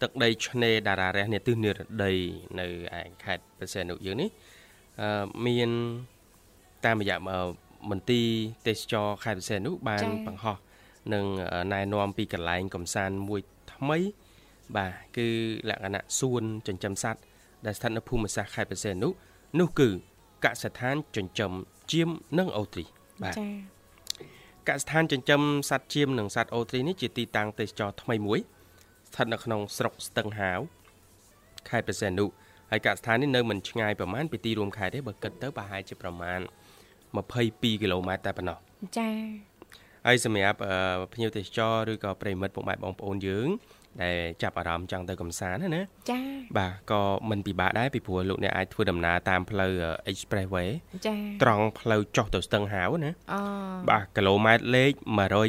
[0.02, 2.12] ទឹកដីឆ្នេរតារារះនេះទិសនិរដី
[2.60, 2.67] នៅ
[3.00, 4.30] ឯខេត្តប្រសេនុយើងនេះ
[5.02, 5.69] អឺមាន
[6.86, 7.17] តាមរយៈ
[7.89, 8.28] មន្ទីរ
[8.67, 10.58] ទេសចរខេត្តប្រសេនុបានបង្ហោះ
[11.13, 11.26] នឹង
[11.74, 13.42] ណែនាំពីកន្លែងកំសាន្តមួយ
[13.74, 14.00] ថ្មី
[14.76, 15.28] បាទគឺ
[15.70, 17.22] លក្ខណៈសួនចិញ្ចឹមសត្វ
[17.66, 19.10] ដែលស្ថិតនៅភូមិសាស្ត្រខេត្តបរសេនុ
[19.60, 19.89] នោះគឺ
[20.46, 21.52] កសិដ្ឋានចិញ្ចឹម
[21.92, 22.84] ជៀមនិងអូទ្រី
[23.24, 23.74] បាទចា៎
[24.70, 28.39] កសិដ្ឋានចិញ្ចឹមសត្វជៀមនិងសត្វអូទ្រីនេះជាទីតាំងទេសចរថ្មីមួយ
[29.10, 30.60] ស្ថិតនៅក្នុងស្រុកស្ទឹងហាវ
[31.70, 32.26] ខេត្តបរសេនុ
[32.72, 36.39] ហើយកសិដ្ឋាននេះនៅមិនឆ្ងាយប្រមាណពីទីរួមខេត្តទេបើគិតទៅប្រហែលជាប្រមាណ
[37.12, 38.58] 22គីឡូម៉ែត្រតែប៉ុណ្ណោះ
[38.98, 39.13] ចា៎
[40.08, 40.60] ហើយសម្រាប់
[41.13, 43.50] ភ្ញៀវទេសចរឬក៏ប្រិមិត្តពុកម៉ែបងប្អូនយើង
[44.04, 46.24] ដែលចាប់អារម្មណ៍ចង់ទៅកំសាន្តណាចា៎
[46.58, 49.74] បាទក៏មិនពិបាកដែរពីព្រោះលោកអ្នកអាចធ្វើដំណើរតាមផ្លូវ
[50.12, 50.70] Expressway
[51.08, 53.39] ចា៎ត្រង់ផ្លូវចុះទៅស្ទឹងហាវណាអូ
[53.89, 54.92] បាទគីឡូម៉ែត្រលេខ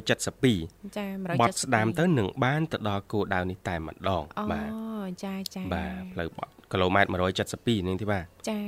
[0.03, 8.59] 172ចា172បត់ស្ដាមទៅនឹងបានទៅដល់គោលដៅនេះតែម្ដងបាទអូចាចាបាទផ្លូវបត់គីឡូម៉ែត្រ172នេះទេបាទចា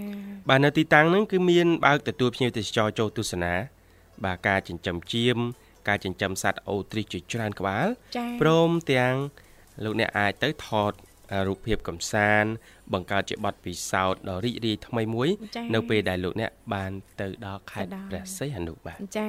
[0.49, 3.53] បាទនៅទីតាំងហ្នឹងគឺមានបើកទទួលភ្ញៀវទេសចរចូលទស្សនា
[4.25, 5.38] បាទការចិញ្ចឹមជៀម
[5.88, 7.87] ការចិញ្ចឹមសត្វអូទ្រីសជាច្រើនក្បាល
[8.40, 9.14] ព្រមទាំង
[9.85, 10.92] លោកអ្នកអាចទៅថត
[11.46, 12.51] រូបភាពកំសាន្ត
[12.94, 15.29] បង្កើតជាបទពិសោធន៍ដ៏រីករាយថ្មីមួយ
[15.75, 19.29] នៅពេលដែលលោកអ្នកបានទៅដល់ខេត្តព្រះសីហនុបាទចា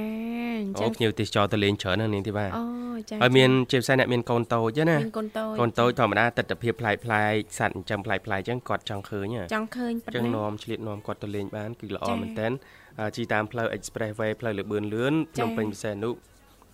[0.59, 2.65] អញ្ចឹងអូភ្ញៀវទេសចរទៅលេងច្រើនណាស់នាងទេបាទអូ
[3.09, 12.47] ចាហើយមានជាពិសេសអ្នកមានកូនតូចណាមានកូនតូចកូនតូចធម្មតាទស្សនវិជ្ជាប្លែកប្លែកសត្វចិញ្ចឹមប្លែកប្លែកអញ្ចឹងគាត់ចង់ឃើញចង់ឃើញប៉ុណ្ណឹងអញ្ចឹងនាំឆ្លៀតនាំគាត់ទៅលេងបានគឺល្អមែនតើ
[13.15, 16.11] ជីតាមផ្លូវ Expressway ផ្លូវលបឿនលឿនភ្នំពេញពិសេសនុ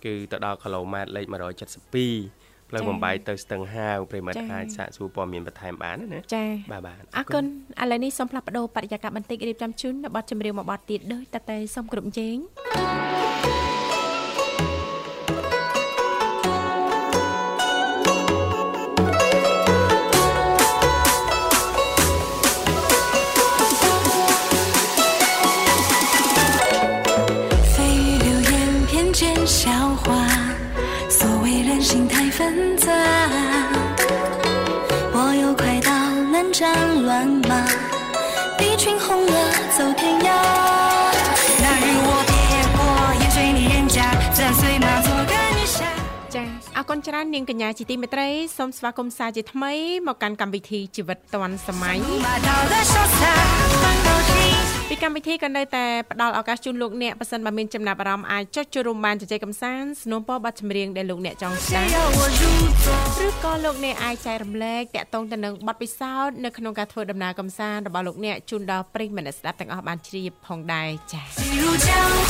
[0.04, 7.44] គឺទៅដល់គីឡូម៉ែត្រលេខ172ផ្លូវបំបីទៅស្ទឹងហាវប្រិមិត្តអាចសាកសួរព័ត៌មានបន្ថែមបានណាចា៎បាទបាទអរគុណ
[7.82, 12.36] ឥឡូវនេះសូមផ្លាស់ប្ដូរបរិយាកាសបន្តិចរៀបចំជូននៅប័ណ្ណចម្រៀងមួយប័ណ្ណទៀតដោយតតែសូមគ្រប់ជេង
[36.59, 36.67] 战
[37.05, 37.51] 乱麻，
[38.59, 39.33] 一群红鹅
[39.77, 40.29] 走天涯。
[41.63, 42.33] 那日我别
[42.75, 42.79] 过，
[43.21, 43.97] 也追你人家，
[44.33, 45.85] 再随马做个女侠。
[46.33, 46.43] ចា
[46.77, 49.73] អរគុណច្រើននាងកញ្ញាជាទីមេត្រីសូមស្វាគមន៍សាជាថ្មី
[50.07, 51.97] មកកាន់កម្មវិធីជីវិតឌွန်សម័យ
[54.93, 61.89] ពីកម្មវិធីក៏នៅតែផ្ដល់ឱកាសជូនលោកអ្នកប៉ះសិនបើមានចំណាប់អារម្មណ៍អាចចុចចូលរួមបានជជែកកម្សាន្តสนับពរប័ណ្ណចម្រៀងដែលលោកអ្នកចង់ស្ដាប់
[63.25, 72.29] ឬក៏លោកអ្នកអាចចែករំលែកតាក់ទងទៅនឹងបទពិសោធន៍នៅក្នុងការធ្វើដំណើរកម្សាន្តរបស់លោកអ្នកជូនដល់ប្រិយមិត្តស្ដាប់ទាំងអស់បានជ្រាបផងដែរចា៎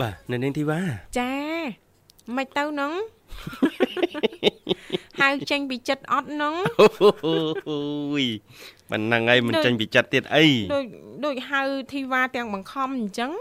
[0.00, 0.80] បាទនៅនាងធីវ៉ា
[1.18, 1.32] ចា
[2.36, 2.92] មិនទៅហ្នឹង
[5.21, 6.53] ហៅចេញពីចិត្តអត់ហ្នឹង
[7.69, 7.79] អូ
[8.21, 8.23] យ
[8.91, 10.85] មិនហ្នឹងហើយមិនចេញពីចិត្តទៀតអីដូច
[11.25, 11.61] ដូចហៅ
[11.93, 13.31] ធីវ៉ាទាំងបង្ខំអញ្ចឹង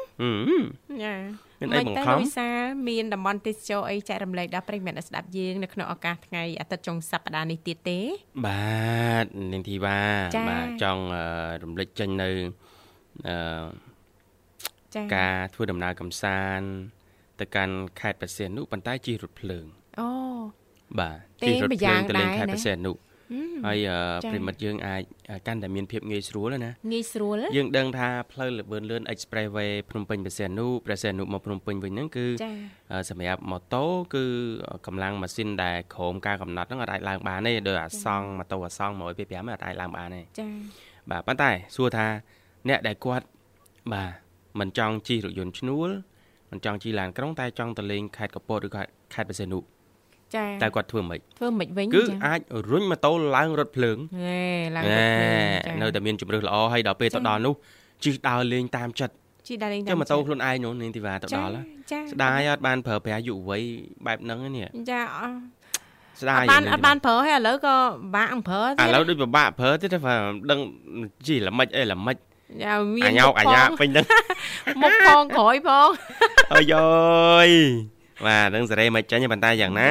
[1.05, 1.15] ចា
[1.61, 2.49] មានអីបង្ខំវិសា
[2.89, 7.99] មានតំបន់ទេសចរអីចែករំលែកដល់ប្រិយមិត្តស្ដាប់យើងនៅក្នុងឱកាសថ្ងៃអាទិត្យចុងសប្តាហ៍នេះទៀតទេ
[8.47, 10.01] បាទនាងធីវ៉ា
[10.51, 11.05] បាទចង់
[11.63, 12.31] រំលេចចេញនៅ
[13.29, 16.69] អឺការធ្វើដំណើរកំសាន្ត
[17.41, 19.65] ទៅកាន់ខេត្តព្រះសីហនុប៉ុន្តែជិះរថភ្លើង
[20.01, 20.09] អូ
[20.99, 22.93] បាទជិះរថភ្លើងទៅលេងខេត្តព្រះសីហនុ
[23.67, 23.79] ហើយ
[24.31, 25.03] ប្រិមិត្តយើងអាច
[25.47, 32.27] កាន់តែមានភាពងាយស្រួលណាងាយស្រួលយើងដឹងថាផ្លូវលបឿនលឿន Expressway ភ្នំពេញព្រះសីហនុព្រះសីហនុមកភ្នំពេញវិញហ្នឹងគឺ
[33.11, 33.85] សម្រាប់ម៉ូតូ
[34.15, 34.25] គឺ
[34.87, 39.01] កម្លាំងម៉ាស៊ីនដែលក្រោមការកំណត់ហ្នឹងអាចឡើងបានទេដោយអាសង់ម៉ូតូអាសង់125
[39.65, 40.51] អាចឡើងបានទេចា៎
[41.11, 42.07] បាទប៉ុន្តែសួរថា
[42.69, 43.27] អ្នកដែលគាត់
[43.93, 44.11] បាទ
[44.61, 45.91] មិនចង់ជិះរថយន្តឈ្នួល
[46.51, 48.83] មិនចង់ជិះឡានក្រុងតែចង់ទៅលេងខេត្តកពតឬក៏
[49.15, 49.59] ខេត្តបរសេនុ
[50.37, 54.41] ចាតែគាត់ធ្វើមិនធ្វើមិនវិញគឺអាចរុញម៉ូតូឡើងរថភ្លើងហេ
[54.76, 57.55] ឡើងរថភ្លើងនៅតែមានជំរឿសល្អហើយដល់ពេលទៅដល់នោះ
[58.05, 59.14] ជិះដើរលេងតាមចិត្ត
[59.49, 61.53] ជិះដើរលេងតាមចិត្តចុះម៉ូតូខ្លួនឯងនោះនាងធីវ៉ាទៅដល់
[62.12, 63.62] ស្ដាយអត់បានប្រើប្រាស់យុវវ័យ
[64.07, 65.01] បែបហ្នឹងនេះចា
[66.22, 67.76] ស្ដាយបានអត់បានប្រើហើយឥឡូវក៏
[68.16, 70.14] បាក់ប្រើទៀតឥឡូវដូចពិបាកប្រើទៀតតែ
[70.51, 70.61] ដឹង
[71.26, 72.16] ជិះល្មិចអីល្មិច
[72.64, 74.05] យ៉ាមានអាញោកអាយ៉ាពេញហ្នឹង
[74.83, 75.89] មុខផងក្រោយផង
[76.53, 77.51] អើយអើយ
[78.27, 79.91] បាទនឹងសេរីមិនចាញ់ប៉ុន្តែយ៉ាងណា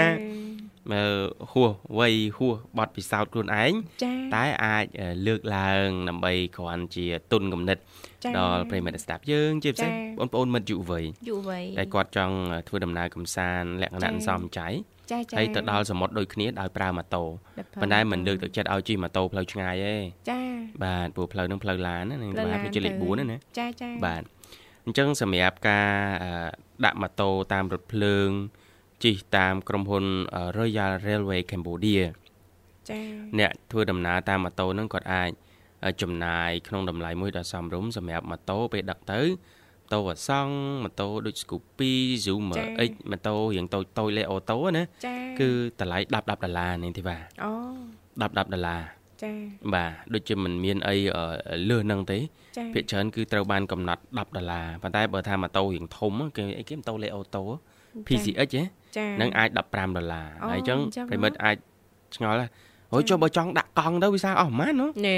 [0.91, 1.11] មើល
[1.51, 3.71] ហួសវ័យហួសបត់ពិសោធន៍ខ្លួនឯង
[4.35, 4.85] តែអាច
[5.27, 7.81] លើកឡើងដើម្បីគ្រាន់ជាទុនកំណត់
[8.37, 12.35] ដល់ប្រិមិត្តស្ដាប់យើងជាពិសេសបងប្អូនមិត្តយុវវ័យយុវវ័យតែគាត់ចង់
[12.67, 14.67] ធ្វើដំណើរកំសាន្តលក្ខណៈសំចៃ
[15.11, 17.23] ចាចាហើយទៅដល់សមុទ្រដូចគ្នាដោយប្រើម៉ូតូ
[17.81, 19.95] ប៉ុន្តែមិនលើកទឹកចិត្តឲ្យជិះម៉ូតូផ្លូវឆ្ងាយទេ
[20.29, 20.39] ចា
[20.83, 24.23] បាទព្រោះផ្លូវនឹងផ្លូវឡានណានឹងបាទវាជាលេខ4ណាចាចាបាទ
[24.85, 25.87] អញ្ចឹងសម្រាប់ការ
[26.85, 28.29] ដាក់ម៉ូតូតាមរថភ្លើង
[29.03, 30.05] ជិះតាមក្រុមហ៊ុន
[30.57, 32.03] Royal Railway Cambodia
[32.89, 32.99] ចា
[33.39, 35.29] អ្នកធ្វើដំណើរតាមម៉ូតូហ្នឹងគាត់អាច
[36.01, 40.53] ចំណាយក្នុងតម្លៃមួយដ៏សមរម្យសម្រាប់ម៉ូតូពេលដឹកទៅម៉ូតូអសង់
[40.83, 41.93] ម៉ូតូដូច Scoopy
[42.25, 44.83] Zoomer X ម៉ូតូរៀងតូចតូចលេអូតូណា
[45.39, 45.49] គឺ
[45.79, 47.51] តម្លៃ10 10ដុល្លារនេះទេបាទអូ
[48.21, 49.31] 10 10ដុល្លារ ចា
[49.73, 50.95] បាទដូចជាមិនមានអី
[51.69, 52.17] លើសហ្នឹងទេ
[52.73, 57.43] ភាគច្រើនគឺត្រូវបានកំណត់10ដុល្លារប៉ុន្តែបើថាម៉ូតូរៀងធំគេអីគេម៉ូតូលេអូតូ
[58.07, 58.49] PCX
[59.17, 61.55] ហ្នឹងអាច15ដុល្លារហើយអញ្ចឹងប្រិមិត្តអាច
[62.15, 62.49] ឆ្ងល់ដែរ
[62.93, 65.17] អូយចុះបើចង់ដាក់កង់ទៅវាសាអស់ប៉ុន្មានណាណែ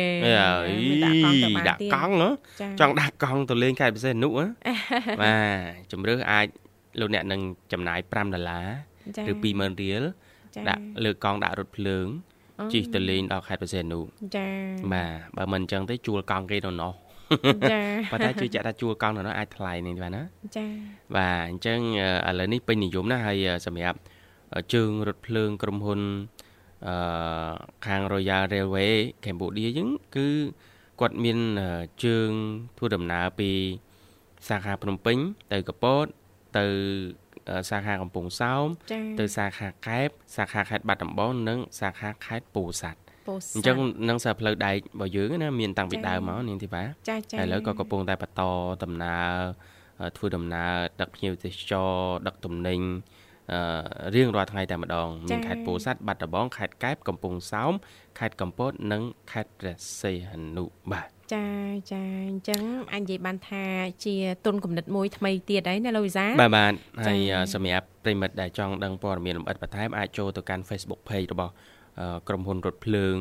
[1.70, 2.14] ដាក់កង់
[2.80, 6.48] ចង់ដាក់កង់ទៅលេងខេត្តពិសេសនុបាទជំរឿសអាច
[7.00, 7.42] លោកអ្នកនឹង
[7.74, 8.68] ចំណាយ5ដុល្លារ
[9.32, 10.04] ឬ20000រៀល
[10.70, 12.08] ដាក់លើកង់ដាក់រថភ្លើង
[12.74, 14.00] ជិះទៅលេងដល់ខេត្តពិសេសនុ
[14.36, 14.48] ចា
[14.94, 16.94] បាទបើមិនអញ្ចឹងទេជួលកង់គេនៅនោះ
[17.72, 17.82] ចា
[18.12, 20.24] ប៉ុន្តែជឿជាក់ថាជួលកង់នៅនោះអាចថ្លៃនេះបាទណា
[20.58, 20.66] ចា
[21.16, 21.80] បាទអញ្ចឹង
[22.30, 24.00] ឥឡូវនេះពេញនិយមណាស់ហើយសម្រាប់
[24.74, 26.02] ជើងរថភ្លើងក្រុមហ៊ុន
[26.88, 27.54] អឺ
[27.86, 28.94] ខាង Royal Railway
[29.24, 30.28] Cambodia យើងគឺ
[31.00, 31.40] គាត់មាន
[32.04, 32.30] ជើង
[32.78, 33.52] ធ្វើដំណើរពី
[34.48, 35.18] សាខាភ្នំពេញ
[35.52, 36.06] ទៅកពត
[36.58, 36.66] ទៅ
[37.70, 38.66] សាខាកំពង់សោម
[39.20, 43.00] ទៅសាខាកែបសាខាខេត្តបាត់ដំបងនិងសាខាខេត្តពោធិ៍សាត់
[43.56, 43.78] អញ្ចឹង
[44.10, 48.42] នឹងសារផ្លូវដែករបស់យើងណាមានតាំងពីដើមមកនាងធីបាចាចាឥឡូវក៏កំពុងតែបន្ត
[48.84, 51.92] ដំណើរធ្វើដំណើរដឹកភ្ញៀវទេសចរ
[52.28, 52.80] ដឹកទំនិញ
[53.52, 57.74] អឺរៀងរាល់ថ្ងៃតែម្ដងមានខេត្តពោធិ៍សាត់បាត់ដំបងខេត្តកែបកំពង់សោម
[58.20, 61.46] ខេត្តកំពតនិងខេត្តព្រះសីហនុបាទ ចា
[61.92, 62.64] ចាអញ្ចឹង
[62.94, 63.64] អញនិយាយបានថា
[64.06, 64.16] ជា
[64.46, 66.74] ទុនគំនិតមួយថ្មីទៀតហើយណាលោកវិសាបាទបាទ
[67.08, 67.20] ហើយ
[67.54, 71.54] សម្រាប់ប្រិមិត្តដែលចង់ដឹងព័ត៌មានលម្អិតបន្ថែមអាចចូលទៅកាន់ Facebook Page របស់
[72.28, 73.16] ក្រុមហ៊ុនរថភ្លើង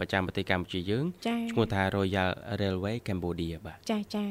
[0.00, 1.04] ប្រចាំប្រទេសកម្ពុជាយើង
[1.50, 2.30] ឈ្មោះថា Royal
[2.60, 4.24] Railway Cambodia បាទចាចា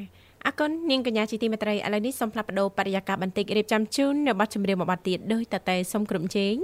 [0.45, 6.55] អរគុណនាងកញ្ញាជាទីមេត្រីឥឡូវនេះសូមផ្លាស់ប្ដូរបរិយាកាសបន្តិចរៀបចំជូននៅប័ណ្ណចម្រៀងមួយប័ណ្ណទៀតដោយតតែសូមក្រុមជេង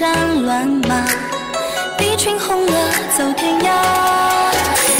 [0.00, 0.06] 战
[0.46, 0.92] 乱马，
[2.00, 2.74] 一群红鹅
[3.16, 3.68] 走天涯。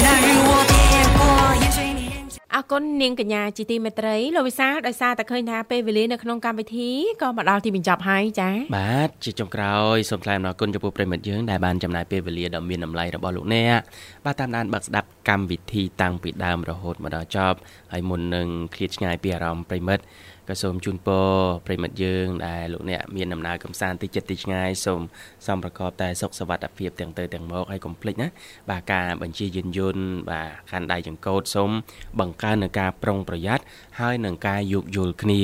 [0.03, 0.73] 那日我别
[1.17, 1.19] 过
[1.61, 2.35] 眼追你人家。
[2.55, 6.89] អរគុណនាងកញ្ញាជាទីមេត្រីលោកវិសាលដោយសារតែឃើញថាពេលវេលានៅក្នុងកម្មវិធី
[7.21, 13.79] ក៏មកដល់ទីបញ្ចប់ហើយចា៎បាទជាចុងក្រោយសូមថ្លែងអំណរគុណចំពោះប្រិមិត្តយើងដែលបានចំណាយពេលវេលាដ៏មានតម្លៃរបស់លោកអ្នក
[14.25, 17.57] បាទតាមដានបើកស្ដាប់កម្មវិធីតាំងពីដើមរហូតមកដល់ចប់
[17.91, 20.03] ហើយមុននឹងឃ្លាតឆ្ងាយពីអារម្មណ៍ប្រិមិត្ត
[20.49, 21.27] ក៏សូមជូនពរ
[21.65, 25.01] ប្រិមិត្តយើងដែលលោកអ្នកមានដំណើរកំសាន្តទីចិត្តទីឆ្ងាយសូម
[25.47, 28.27] សំប្រកបតែសុខសวัสดิភាពទាំងទៅទាំងមកហើយកុំភ្លេចណា
[28.69, 31.71] បាទការបញ្ជាយានយន្តបាទខាន់ដៃចង្កូតសូម
[32.19, 33.63] បង្កើននឹងការប្រុងប្រយ័ត្ន
[34.00, 35.40] ហើយនឹងការយោគយល់គ្នា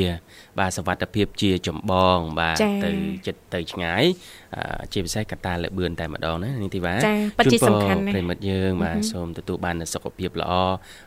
[0.58, 2.90] បាទសវត្ថភាពជាចម្បង បាទទៅ
[3.26, 4.04] ចិត្តទៅឆ្ងាយ
[4.92, 10.52] ជាពិសេសកត្តាលបឿនតែម្ដងណានេះទីវ៉ាចាប៉ិតជាសំខាន់ណាស់ប្រិមិត្តយើងបាទសូមទទួលបានសុខភាពល្អ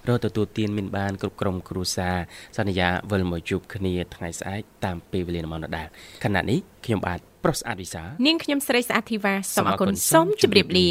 [0.07, 2.15] រកទទួលទានមានបានគ្រប់ក្រុមគ្រួសារ
[2.57, 5.87] សន្យាវិលមកជួបគ្នាថ្ងៃស្អែកតាមពេលវេលានាំដដែល
[6.23, 10.89] ខណៈនេះខ្ញុំបាទប្រុសស្អាតវិសានាងខ្ញុំស្រីស្អាតធីវ៉ាសូមអរគុណសូមជម្រាបលា